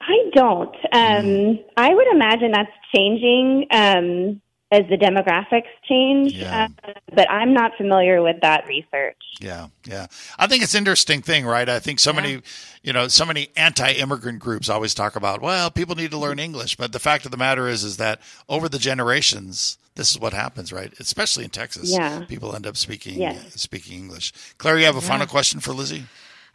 [0.00, 0.74] I don't.
[0.92, 4.40] Um, I would imagine that's changing um,
[4.72, 6.68] as the demographics change, Yeah.
[6.82, 9.16] uh, but I'm not familiar with that research.
[9.38, 10.06] Yeah, yeah.
[10.38, 11.68] I think it's an interesting thing, right?
[11.68, 12.40] I think so many,
[12.82, 16.76] you know, so many anti-immigrant groups always talk about, well, people need to learn English,
[16.76, 20.32] but the fact of the matter is, is that over the generations, this is what
[20.32, 20.90] happens, right?
[20.98, 22.24] Especially in Texas, Yeah.
[22.26, 23.60] people end up speaking Yes.
[23.60, 24.32] speaking English.
[24.56, 26.04] Claire, you have a final question for Lizzie?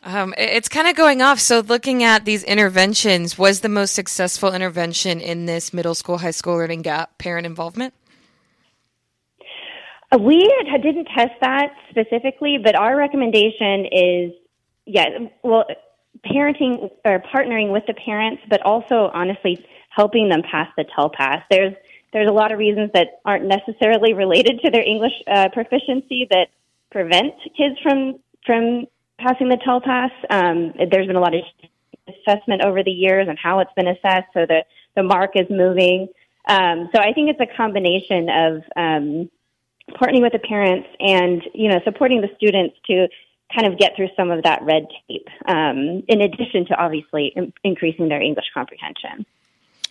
[0.03, 1.39] Um, it's kind of going off.
[1.39, 6.31] So, looking at these interventions, was the most successful intervention in this middle school, high
[6.31, 7.93] school learning gap parent involvement?
[10.11, 10.39] Uh, we
[10.81, 14.31] didn't test that specifically, but our recommendation is,
[14.85, 15.05] yeah,
[15.43, 15.65] well,
[16.25, 21.43] parenting or partnering with the parents, but also honestly helping them pass the TELPAS.
[21.49, 21.73] There's
[22.13, 26.47] there's a lot of reasons that aren't necessarily related to their English uh, proficiency that
[26.89, 28.85] prevent kids from from
[29.19, 30.11] passing the TELPAS.
[30.29, 31.41] Um, there's been a lot of
[32.07, 34.63] assessment over the years and how it's been assessed, so the
[34.95, 36.07] the mark is moving.
[36.47, 39.29] Um, so I think it's a combination of um,
[39.91, 43.07] partnering with the parents and you know supporting the students to
[43.55, 47.53] kind of get through some of that red tape um, in addition to obviously in-
[47.63, 49.25] increasing their english comprehension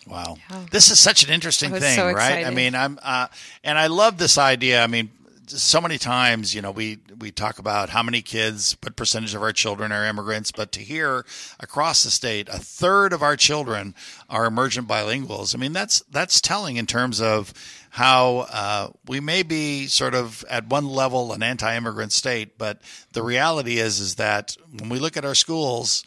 [0.09, 0.37] Wow.
[0.71, 2.45] This is such an interesting I thing, so right?
[2.45, 3.27] I mean, I'm, uh,
[3.63, 4.81] and I love this idea.
[4.81, 5.09] I mean,
[5.47, 9.41] so many times, you know, we, we talk about how many kids, what percentage of
[9.41, 11.25] our children are immigrants, but to hear
[11.59, 13.95] across the state, a third of our children
[14.29, 15.55] are emergent bilinguals.
[15.55, 17.53] I mean, that's, that's telling in terms of
[17.97, 22.79] how, uh, we may be sort of at one level an anti-immigrant state, but
[23.13, 26.03] the reality is, is that when we look at our schools,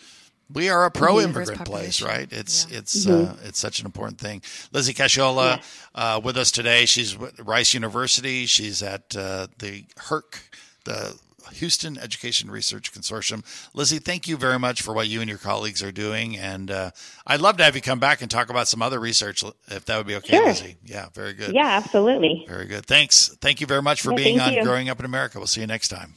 [0.53, 2.29] we are a pro-immigrant place, right?
[2.31, 4.41] It's it's uh, it's such an important thing.
[4.73, 5.61] Lizzie Cashiola
[5.97, 6.87] uh, with us today.
[6.87, 8.47] She's with Rice University.
[8.47, 10.39] She's at uh, the HERC,
[10.85, 11.19] the
[11.55, 13.45] Houston Education Research Consortium.
[13.75, 16.37] Lizzie, thank you very much for what you and your colleagues are doing.
[16.37, 16.91] And uh,
[17.27, 19.97] I'd love to have you come back and talk about some other research, if that
[19.97, 20.47] would be okay, Sure.
[20.47, 20.77] Lizzie.
[20.85, 21.55] Yeah, very good.
[21.55, 22.45] Yeah, absolutely.
[22.49, 22.87] Very good.
[22.87, 23.29] Thanks.
[23.41, 24.63] Thank you very much for Yeah, being on you.
[24.65, 25.39] Growing Up in America.
[25.39, 26.15] We'll see you next time.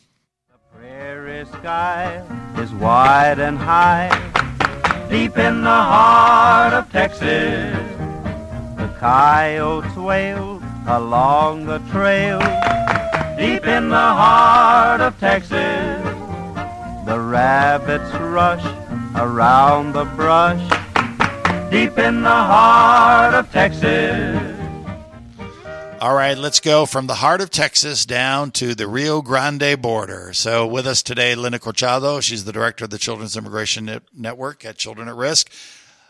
[0.50, 2.24] The prairie sky
[2.58, 4.10] is wide and high,
[5.10, 7.80] deep in the heart of Texas.
[8.78, 12.40] The coyotes wail along the trail,
[13.38, 16.04] deep in the heart of Texas.
[17.06, 18.64] The rabbits rush
[19.16, 20.62] around the brush,
[21.72, 24.50] deep in the heart of Texas.
[26.00, 30.34] All right, let's go from the heart of Texas down to the Rio Grande border.
[30.34, 32.22] So, with us today, Linda Corchado.
[32.22, 35.50] She's the director of the Children's Immigration Net- Network at Children at Risk.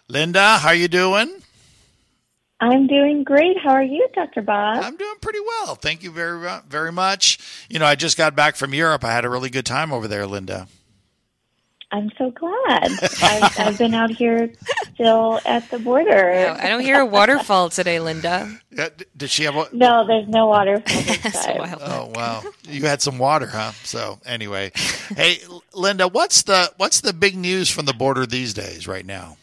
[0.07, 1.43] Linda, how are you doing?
[2.59, 3.57] I'm doing great.
[3.61, 4.41] How are you, Dr.
[4.41, 4.81] Bob?
[4.83, 5.75] I'm doing pretty well.
[5.75, 7.39] Thank you very mu- very much.
[7.69, 9.03] You know, I just got back from Europe.
[9.03, 10.67] I had a really good time over there, Linda.
[11.91, 12.89] I'm so glad.
[13.21, 14.51] I've, I've been out here
[14.95, 16.33] still at the border.
[16.33, 18.57] No, I don't hear a waterfall today, Linda.
[18.71, 19.55] Yeah, did she have?
[19.55, 21.57] A- No, there's no waterfall this time.
[21.59, 21.81] wild.
[21.81, 23.73] oh wow, you had some water, huh?
[23.83, 24.71] So anyway,
[25.15, 25.37] hey,
[25.75, 29.37] Linda, what's the what's the big news from the border these days, right now?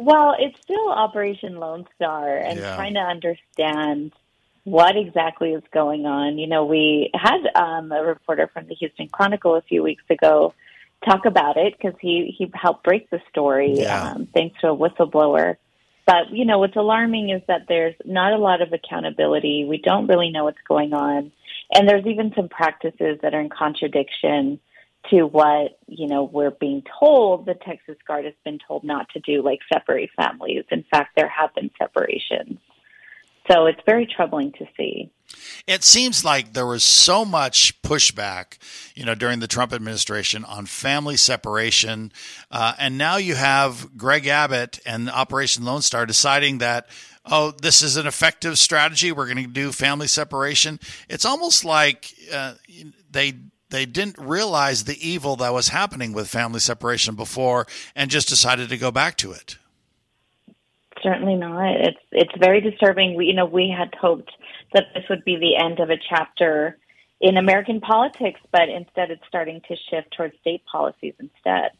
[0.00, 2.74] Well, it's still Operation Lone Star and Yeah.
[2.74, 4.12] trying to understand
[4.64, 6.38] what exactly is going on.
[6.38, 10.54] You know, we had um, a reporter from the Houston Chronicle a few weeks ago
[11.04, 14.12] talk about it because he, he helped break the story Yeah.
[14.12, 15.56] um, thanks to a whistleblower.
[16.06, 19.64] But, you know, what's alarming is that there's not a lot of accountability.
[19.64, 21.30] We don't really know what's going on.
[21.74, 24.60] And there's even some practices that are in contradiction
[25.10, 29.20] to what you know we're being told the Texas Guard has been told not to
[29.20, 30.64] do, like separate families.
[30.70, 32.58] In fact, there have been separations,
[33.50, 35.10] so it's very troubling to see.
[35.66, 38.58] It seems like there was so much pushback,
[38.96, 42.12] you know, during the Trump administration on family separation,
[42.50, 46.88] uh, and now you have Greg Abbott and Operation Lone Star deciding that.
[47.26, 49.12] Oh, this is an effective strategy.
[49.12, 50.80] We're going to do family separation.
[51.06, 52.54] It's almost like uh,
[53.10, 53.34] they
[53.70, 58.68] they didn't realize the evil that was happening with family separation before, and just decided
[58.68, 59.56] to go back to it.
[61.02, 61.76] Certainly not.
[61.76, 63.14] It's it's very disturbing.
[63.14, 64.30] We, you know, we had hoped
[64.74, 66.76] that this would be the end of a chapter
[67.20, 71.70] in American politics, but instead, it's starting to shift towards state policies instead.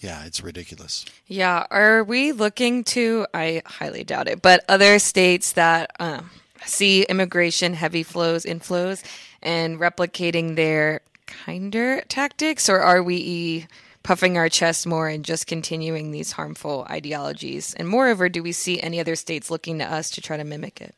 [0.00, 1.04] Yeah, it's ridiculous.
[1.26, 3.26] Yeah, are we looking to?
[3.34, 6.30] I highly doubt it, but other states that um,
[6.64, 9.04] see immigration heavy flows, inflows,
[9.42, 11.02] and replicating their
[11.44, 13.66] kinder tactics, or are we
[14.02, 17.74] puffing our chest more and just continuing these harmful ideologies?
[17.74, 20.80] And moreover, do we see any other states looking to us to try to mimic
[20.80, 20.94] it?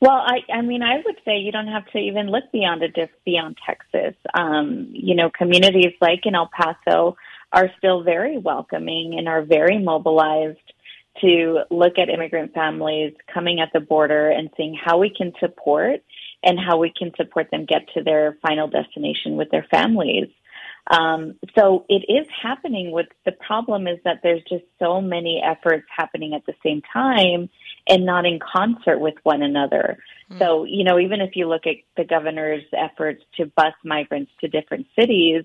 [0.00, 2.88] Well, I, I mean, I would say you don't have to even look beyond a
[3.24, 4.16] beyond Texas.
[4.34, 7.16] Um, you know, communities like in El Paso
[7.52, 10.58] are still very welcoming and are very mobilized
[11.20, 16.02] to look at immigrant families coming at the border and seeing how we can support
[16.42, 20.28] and how we can support them get to their final destination with their families.
[20.90, 22.90] Um, so it is happening.
[22.90, 27.48] With the problem is that there's just so many efforts happening at the same time
[27.88, 29.98] and not in concert with one another.
[30.38, 34.48] So you know, even if you look at the governor's efforts to bus migrants to
[34.48, 35.44] different cities,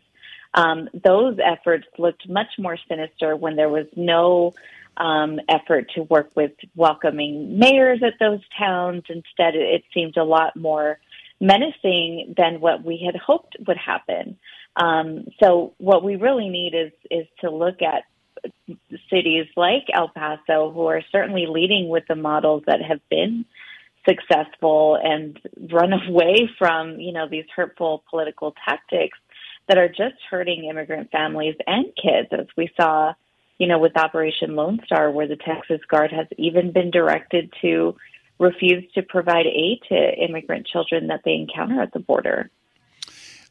[0.54, 4.54] um, those efforts looked much more sinister when there was no
[4.98, 9.04] um, effort to work with welcoming mayors at those towns.
[9.10, 11.00] Instead, it, seemed a lot more
[11.40, 14.38] menacing than what we had hoped would happen.
[14.76, 18.04] Um, so, what we really need is is to look at
[19.10, 23.46] cities like El Paso, who are certainly leading with the models that have been
[24.08, 25.40] successful and
[25.72, 29.18] run away from you know these hurtful political tactics
[29.68, 33.14] that are just hurting immigrant families and kids, as we saw,
[33.58, 37.96] you know, with Operation Lone Star, where the Texas Guard has even been directed to
[38.40, 42.50] refuse to provide aid to immigrant children that they encounter at the border.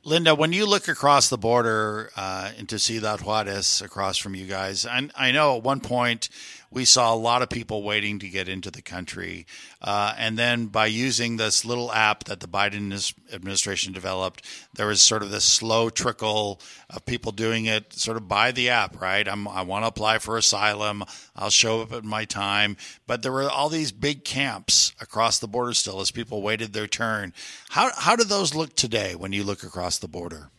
[0.04, 4.86] Linda, when you look across the border uh, into Ciudad Juarez, across from you guys,
[4.86, 6.28] I, I know at one point
[6.76, 9.46] we saw a lot of people waiting to get into the country.
[9.80, 15.00] Uh, and then by using this little app that the Biden administration developed, there was
[15.00, 16.60] sort of this slow trickle
[16.90, 19.26] of people doing it sort of by the app, right?
[19.26, 21.02] I'm, I want to apply for asylum.
[21.34, 22.76] I'll show up at my time.
[23.06, 26.86] But there were all these big camps across the border still as people waited their
[26.86, 27.32] turn.
[27.70, 30.50] How, how do those look today when you look across the border?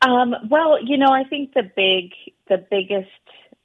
[0.00, 2.12] Um, well, you know, I think the big,
[2.48, 3.10] the biggest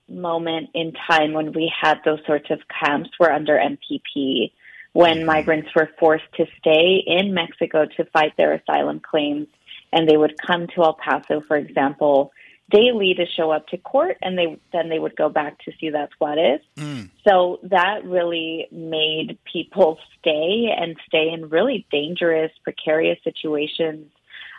[0.09, 4.51] moment in time when we had those sorts of camps were under MPP,
[4.93, 5.25] when mm-hmm.
[5.25, 9.47] migrants were forced to stay in Mexico to fight their asylum claims,
[9.91, 12.31] and they would come to El Paso, for example,
[12.69, 15.87] daily to show up to court, and they then they would go back to see
[15.87, 16.61] Ciudad Juarez.
[16.77, 17.09] Mm.
[17.27, 24.11] So that really made people stay and stay in really dangerous, precarious situations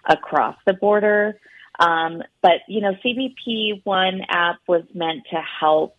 [0.09, 1.39] across the border.
[1.79, 5.97] Um, but you know, CBP One app was meant to help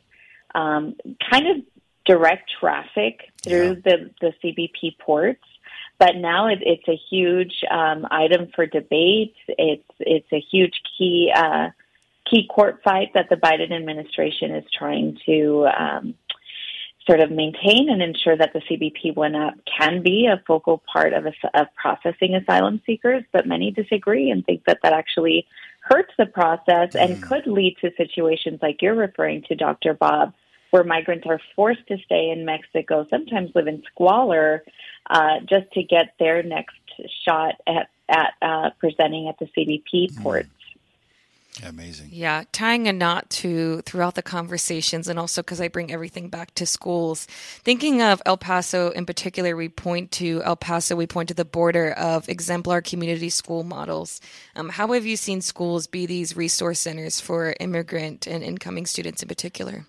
[0.55, 0.95] um,
[1.31, 1.57] kind of
[2.05, 5.43] direct traffic through the the CBP ports.
[5.99, 9.35] But now it, it's a huge um, item for debate.
[9.47, 11.69] It's it's a huge key uh,
[12.29, 16.15] key court fight that the Biden administration is trying to um,
[17.07, 21.13] sort of maintain and ensure that the CBP One app can be a focal part
[21.13, 23.23] of, as- of processing asylum seekers.
[23.31, 25.47] But many disagree and think that that actually
[25.89, 29.93] hurts the process and could lead to situations like you're referring to, Dr.
[29.93, 30.33] Bob,
[30.71, 34.63] where migrants are forced to stay in Mexico, sometimes live in squalor,
[35.09, 36.75] uh, just to get their next
[37.25, 40.49] shot at, at uh, presenting at the CBP ports.
[41.65, 42.09] Amazing.
[42.11, 46.53] Yeah, tying a knot to throughout the conversations, and also because I bring everything back
[46.55, 47.25] to schools.
[47.63, 51.45] Thinking of El Paso in particular, we point to El Paso, we point to the
[51.45, 54.21] border of exemplar community school models.
[54.55, 59.21] Um, how have you seen schools be these resource centers for immigrant and incoming students
[59.21, 59.85] in particular?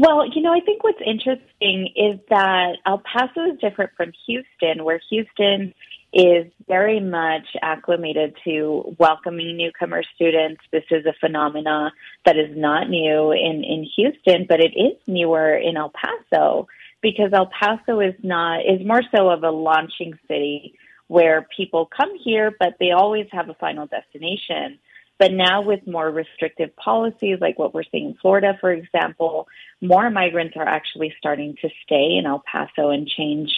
[0.00, 4.82] Well, you know, I think what's interesting is that El Paso is different from Houston,
[4.84, 5.74] where Houston
[6.12, 10.60] is very much acclimated to welcoming newcomer students.
[10.72, 11.92] This is a phenomena
[12.26, 16.66] that is not new in, in Houston, but it is newer in El Paso
[17.00, 20.74] because El Paso is not is more so of a launching city
[21.06, 24.78] where people come here, but they always have a final destination.
[25.18, 29.48] But now with more restrictive policies, like what we're seeing in Florida, for example,
[29.80, 33.50] more migrants are actually starting to stay in El Paso and change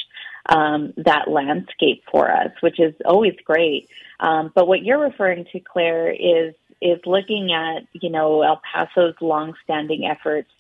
[0.49, 3.89] um, that landscape for us, which is always great.
[4.21, 9.15] Um, but what you're referring to, Claire, is is looking at you know El Paso's
[9.21, 10.51] longstanding efforts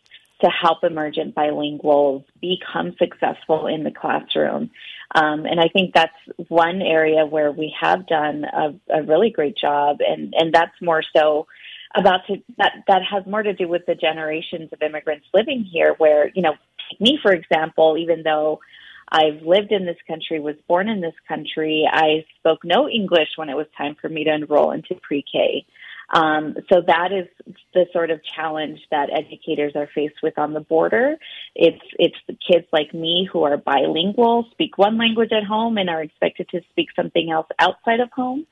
[0.43, 4.71] to help emergent bilinguals become successful in the classroom.
[5.15, 6.13] Um, and I think that's
[6.49, 11.03] one area where we have done a, a really great job, and, and that's more
[11.15, 11.47] so
[11.95, 15.95] about to, that that has more to do with the generations of immigrants living here.
[15.99, 16.55] Where you know,
[16.99, 18.61] me for example, even though
[19.09, 23.49] I've lived in this country, was born in this country, I spoke no English when
[23.49, 25.67] it was time for me to enroll into pre-K.
[26.13, 27.27] Um, so that is
[27.73, 31.17] the sort of challenge that educators are faced with on the border.
[31.55, 35.89] It's it's the kids like me who are bilingual, speak one language at home, and
[35.89, 38.47] are expected to speak something else outside of home.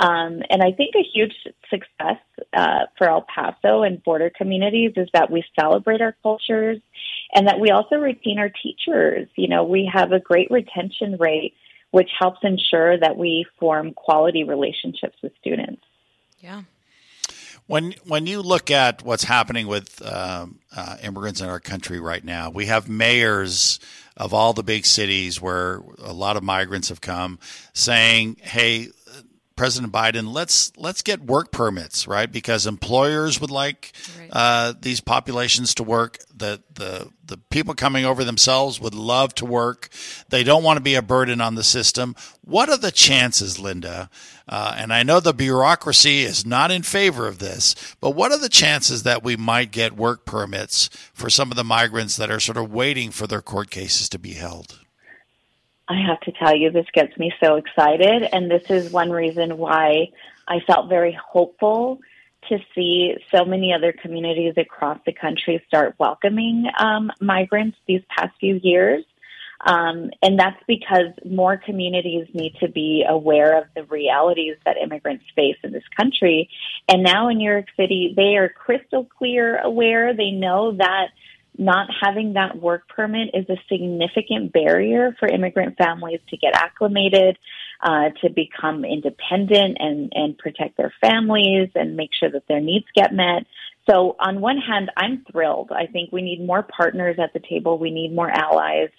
[0.00, 1.34] Um, and I think a huge
[1.70, 2.18] success
[2.56, 6.78] uh, for El Paso and border communities is that we celebrate our cultures
[7.34, 9.28] and that we also retain our teachers.
[9.36, 11.54] You know, we have a great retention rate,
[11.90, 15.82] which helps ensure that we form quality relationships with students.
[16.40, 16.62] Yeah.
[17.66, 22.24] When when you look at what's happening with um, uh, immigrants in our country right
[22.24, 23.78] now, we have mayors
[24.16, 27.38] of all the big cities where a lot of migrants have come
[27.72, 28.88] saying, "Hey,
[29.62, 32.32] President Biden, let's let's get work permits, right?
[32.32, 33.92] Because employers would like
[34.32, 36.18] uh, these populations to work.
[36.36, 39.88] The the the people coming over themselves would love to work.
[40.30, 42.16] They don't want to be a burden on the system.
[42.44, 44.10] What are the chances, Linda?
[44.48, 48.40] Uh, and I know the bureaucracy is not in favor of this, but what are
[48.40, 52.40] the chances that we might get work permits for some of the migrants that are
[52.40, 54.81] sort of waiting for their court cases to be held?
[55.92, 58.22] I have to tell you, this gets me so excited.
[58.32, 60.08] And this is one reason why
[60.48, 62.00] I felt very hopeful
[62.48, 68.32] to see so many other communities across the country start welcoming um, migrants these past
[68.40, 69.04] few years.
[69.64, 75.24] Um, and that's because more communities need to be aware of the realities that immigrants
[75.36, 76.48] face in this country.
[76.88, 80.14] And now in New York City, they are crystal clear aware.
[80.16, 81.08] They know that
[81.58, 87.36] not having that work permit is a significant barrier for immigrant families to get acclimated,
[87.82, 92.86] uh, to become independent and, and protect their families and make sure that their needs
[92.96, 93.44] get met.
[93.88, 95.70] So on one hand, I'm thrilled.
[95.72, 97.78] I think we need more partners at the table.
[97.78, 98.90] We need more allies.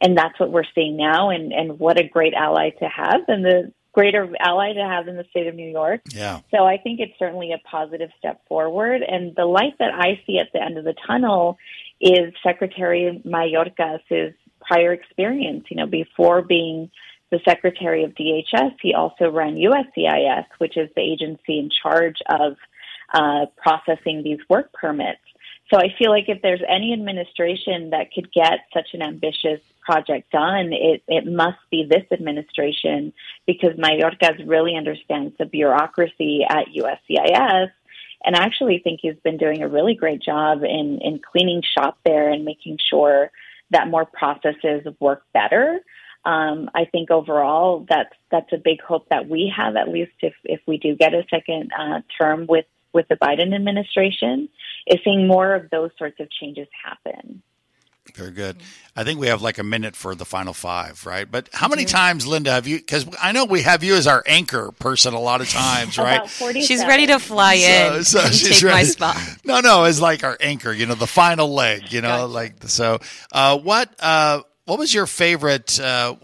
[0.00, 1.30] And that's what we're seeing now.
[1.30, 5.16] And, and what a great ally to have and the greater ally to have in
[5.16, 6.00] the state of New York.
[6.08, 6.40] Yeah.
[6.50, 9.02] So I think it's certainly a positive step forward.
[9.02, 11.58] And the light that I see at the end of the tunnel
[12.00, 15.66] is Secretary Mayorkas' prior experience.
[15.70, 16.90] You know, before being
[17.30, 22.56] the Secretary of DHS, he also ran USCIS, which is the agency in charge of
[23.14, 25.20] uh, processing these work permits.
[25.72, 30.30] So I feel like if there's any administration that could get such an ambitious project
[30.32, 33.12] done, it, it must be this administration
[33.46, 37.70] because Mayorkas really understands the bureaucracy at USCIS.
[38.24, 41.98] And I actually think he's been doing a really great job in, in cleaning shop
[42.04, 43.30] there and making sure
[43.70, 45.80] that more processes work better.
[46.24, 50.34] Um, I think overall that's that's a big hope that we have, at least if,
[50.44, 54.48] if we do get a second uh, term with, with the Biden administration,
[54.86, 57.42] is seeing more of those sorts of changes happen.
[58.14, 58.58] Very good.
[58.94, 61.30] I think we have like a minute for the final five, right?
[61.30, 62.76] But how many times, Linda, have you?
[62.76, 66.16] Because I know we have you as our anchor person a lot of times, right?
[66.16, 66.66] About 47.
[66.66, 68.88] She's ready to fly in So- so and she's take my ready.
[68.88, 69.16] spot.
[69.44, 72.98] No, no, it's like our anchor, you know, the final leg, you know, like so.
[73.30, 76.14] Uh, what uh, what was your favorite uh,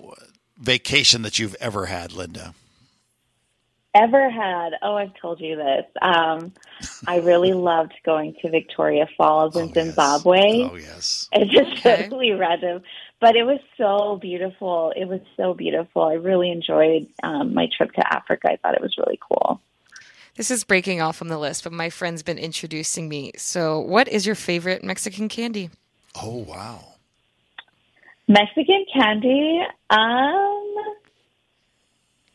[0.59, 2.55] vacation that you've ever had, Linda?
[3.95, 4.71] Ever had.
[4.83, 5.85] Oh, I've told you this.
[6.03, 6.53] Um,
[7.07, 9.75] I really loved going to Victoria Falls in Oh, yes.
[9.75, 10.39] Zimbabwe.
[10.65, 12.03] Oh yes, It's just Okay.
[12.05, 12.83] totally random,
[13.21, 14.93] but it was so beautiful.
[14.97, 16.03] It was so beautiful.
[16.03, 18.49] I really enjoyed um, my trip to Africa.
[18.53, 19.61] I thought it was really cool.
[20.37, 23.33] This is breaking off from the list, but my friend's been introducing me.
[23.37, 25.71] So, what is your favorite Mexican candy?
[26.15, 26.81] oh wow.
[28.29, 29.61] Mexican candy.
[29.91, 30.75] Um,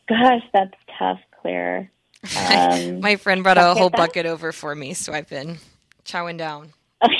[0.08, 1.90] gosh, that's tough, Claire.
[2.48, 3.96] Um, My friend brought a whole Cajeta?
[3.98, 5.58] bucket over for me, so I've been
[6.06, 6.72] chowing down.
[7.02, 7.12] I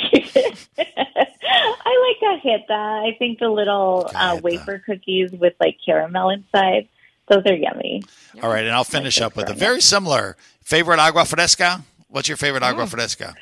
[0.77, 2.71] like cajeta.
[2.71, 6.87] I think the little uh, wafer cookies with like caramel inside.
[7.27, 8.01] Those are yummy.
[8.41, 11.83] All right, and I'll finish up with a very similar favorite agua fresca.
[12.07, 13.35] What's your favorite agua fresca?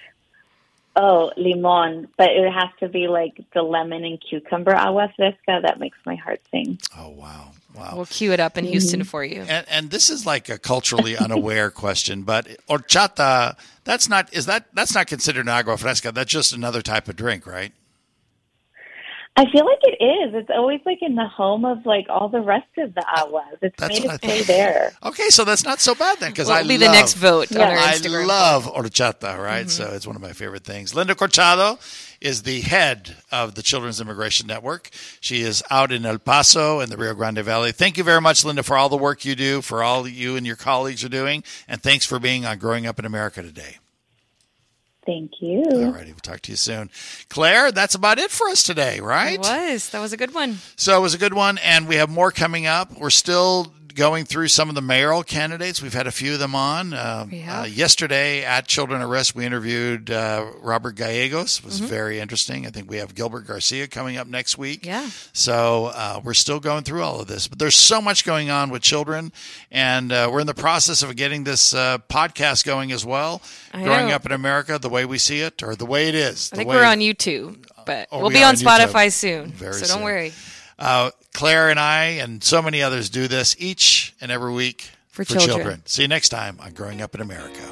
[0.96, 5.60] Oh, limon, but it has to be like the lemon and cucumber agua fresca.
[5.64, 6.80] That makes my heart sing.
[6.96, 7.94] Oh wow, wow.
[7.96, 9.08] We'll cue it up in Houston mm-hmm.
[9.08, 9.42] for you.
[9.42, 14.68] And, and this is like a culturally unaware question, but horchata, that's not is that
[14.74, 16.12] that's not considered an agua fresca.
[16.12, 17.74] That's just another type of drink, right?
[19.36, 20.36] I feel like it is.
[20.36, 23.58] It's always like in the home of like all the rest of the aguas.
[23.64, 24.94] It's That's made what its way there.
[25.04, 27.52] Okay, so that's not so bad then, because Will I be love, the next vote
[27.52, 27.70] on Yeah.
[27.70, 29.66] our I love horchata, right?
[29.66, 29.70] Mm-hmm.
[29.70, 30.94] So it's one of my favorite things.
[30.94, 31.80] Linda Corchado
[32.22, 34.92] is the head of the Children's Immigration Network.
[35.20, 37.72] She is out in El Paso in the Rio Grande Valley.
[37.72, 40.36] Thank you very much, Linda, for all the work you do, for all that you
[40.36, 43.78] and your colleagues are doing, and thanks for being on Growing Up in America today.
[45.06, 45.64] Thank you.
[45.70, 46.90] All righty, we'll talk to you soon.
[47.30, 49.34] Claire, that's about it for us today, right?
[49.34, 49.90] It was.
[49.90, 50.60] That was a good one.
[50.78, 52.98] So it was a good one, and we have more coming up.
[52.98, 55.82] We're still going through some of the mayoral candidates.
[55.82, 56.94] We've had a few of them on.
[56.94, 57.64] Uh, have.
[57.64, 61.60] uh, yesterday at Children at Risk, we interviewed uh, Robert Gallegos.
[61.60, 62.66] It was very interesting.
[62.66, 64.86] I think we have Gilbert Garcia coming up next week.
[64.86, 65.10] Yeah.
[65.32, 68.70] So uh, we're still going through all of this, but there's so much going on
[68.70, 69.32] with children,
[69.72, 73.42] and uh, we're in the process of getting this uh, podcast going as well.
[73.74, 74.16] I Growing know.
[74.16, 76.50] up in America, the way we see it, or the way it is.
[76.54, 78.56] I think we're on YouTube, but Oh, we'll we be on on.
[78.56, 79.52] Spotify soon.
[79.52, 80.04] Very so don't soon.
[80.04, 80.32] worry.
[80.84, 85.24] Uh, Claire and I, and so many others, do this each and every week For
[85.24, 85.82] children.
[85.86, 87.64] See you next time on Growing Up in America.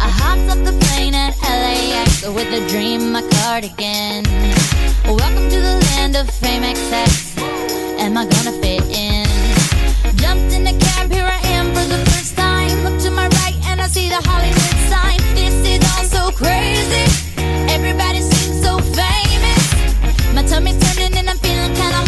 [0.00, 4.24] I hopped off the plane at LAX with a dream, my cardigan.
[5.04, 7.36] Welcome to the land of fame excess.
[7.98, 9.26] Am I gonna fit in?
[10.16, 12.84] Jumped in the cab, here I am for the first time.
[12.84, 13.37] Look to my right and I
[13.88, 15.18] see the Hollywood sign.
[15.34, 17.04] This is all so crazy.
[17.72, 19.64] Everybody seems so famous.
[20.34, 21.98] My tummy's turning and I'm feeling kinda.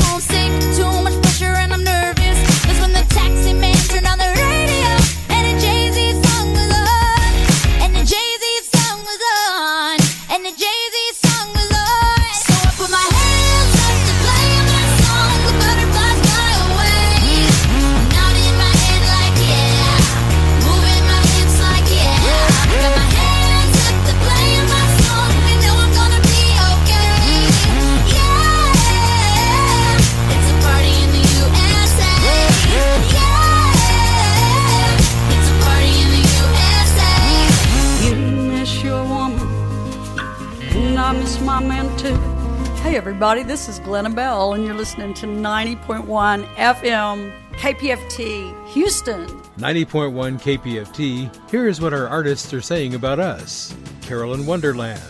[43.23, 46.07] Everybody, this is Glenna Bell, and you're listening to 90.1
[46.55, 49.27] FM KPFT Houston.
[49.59, 53.77] 90.1 KPFT, here is what our artists are saying about us.
[54.01, 55.03] Carolyn Wonderland.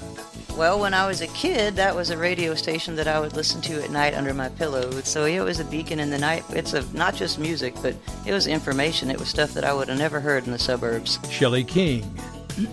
[0.56, 3.60] Well, when I was a kid, that was a radio station that I would listen
[3.60, 4.90] to at night under my pillow.
[5.02, 6.42] So it was a beacon in the night.
[6.50, 7.94] It's a, not just music, but
[8.26, 9.12] it was information.
[9.12, 11.20] It was stuff that I would have never heard in the suburbs.
[11.30, 12.12] Shelley King.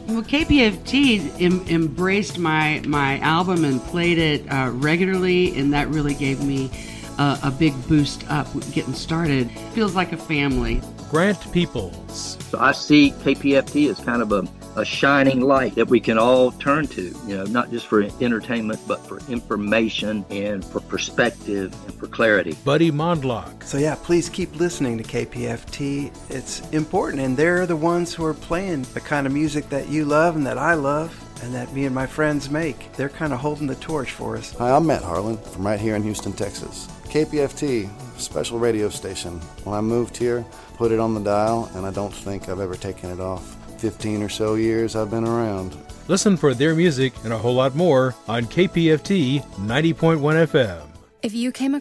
[0.07, 6.13] Well, KPFT em- embraced my my album and played it uh, regularly, and that really
[6.13, 6.69] gave me
[7.17, 9.51] uh, a big boost up getting started.
[9.73, 10.81] Feels like a family.
[11.09, 12.41] Grant Peeples.
[12.43, 14.47] So I see KPFT as kind of a,
[14.77, 18.79] a shining light that we can all turn to, you know, not just for entertainment,
[18.87, 22.55] but for information and for perspective and for clarity.
[22.63, 23.63] Buddy Mondlock.
[23.63, 26.15] So yeah, please keep listening to KPFT.
[26.29, 30.05] It's important, and they're the ones who are playing the kind of music that you
[30.05, 31.23] love and that I love.
[31.43, 32.91] And that me and my friends make.
[32.93, 34.53] They're kind of holding the torch for us.
[34.57, 36.87] Hi, I'm Matt Harlan from right here in Houston, Texas.
[37.09, 39.39] KPFT, special radio station.
[39.63, 40.43] When I moved here,
[40.75, 43.56] put it on the dial, and I don't think I've ever taken it off.
[43.79, 45.75] 15 or so years I've been around.
[46.07, 50.87] Listen for their music and a whole lot more on KPFT 90.1 FM.
[51.23, 51.75] If you came across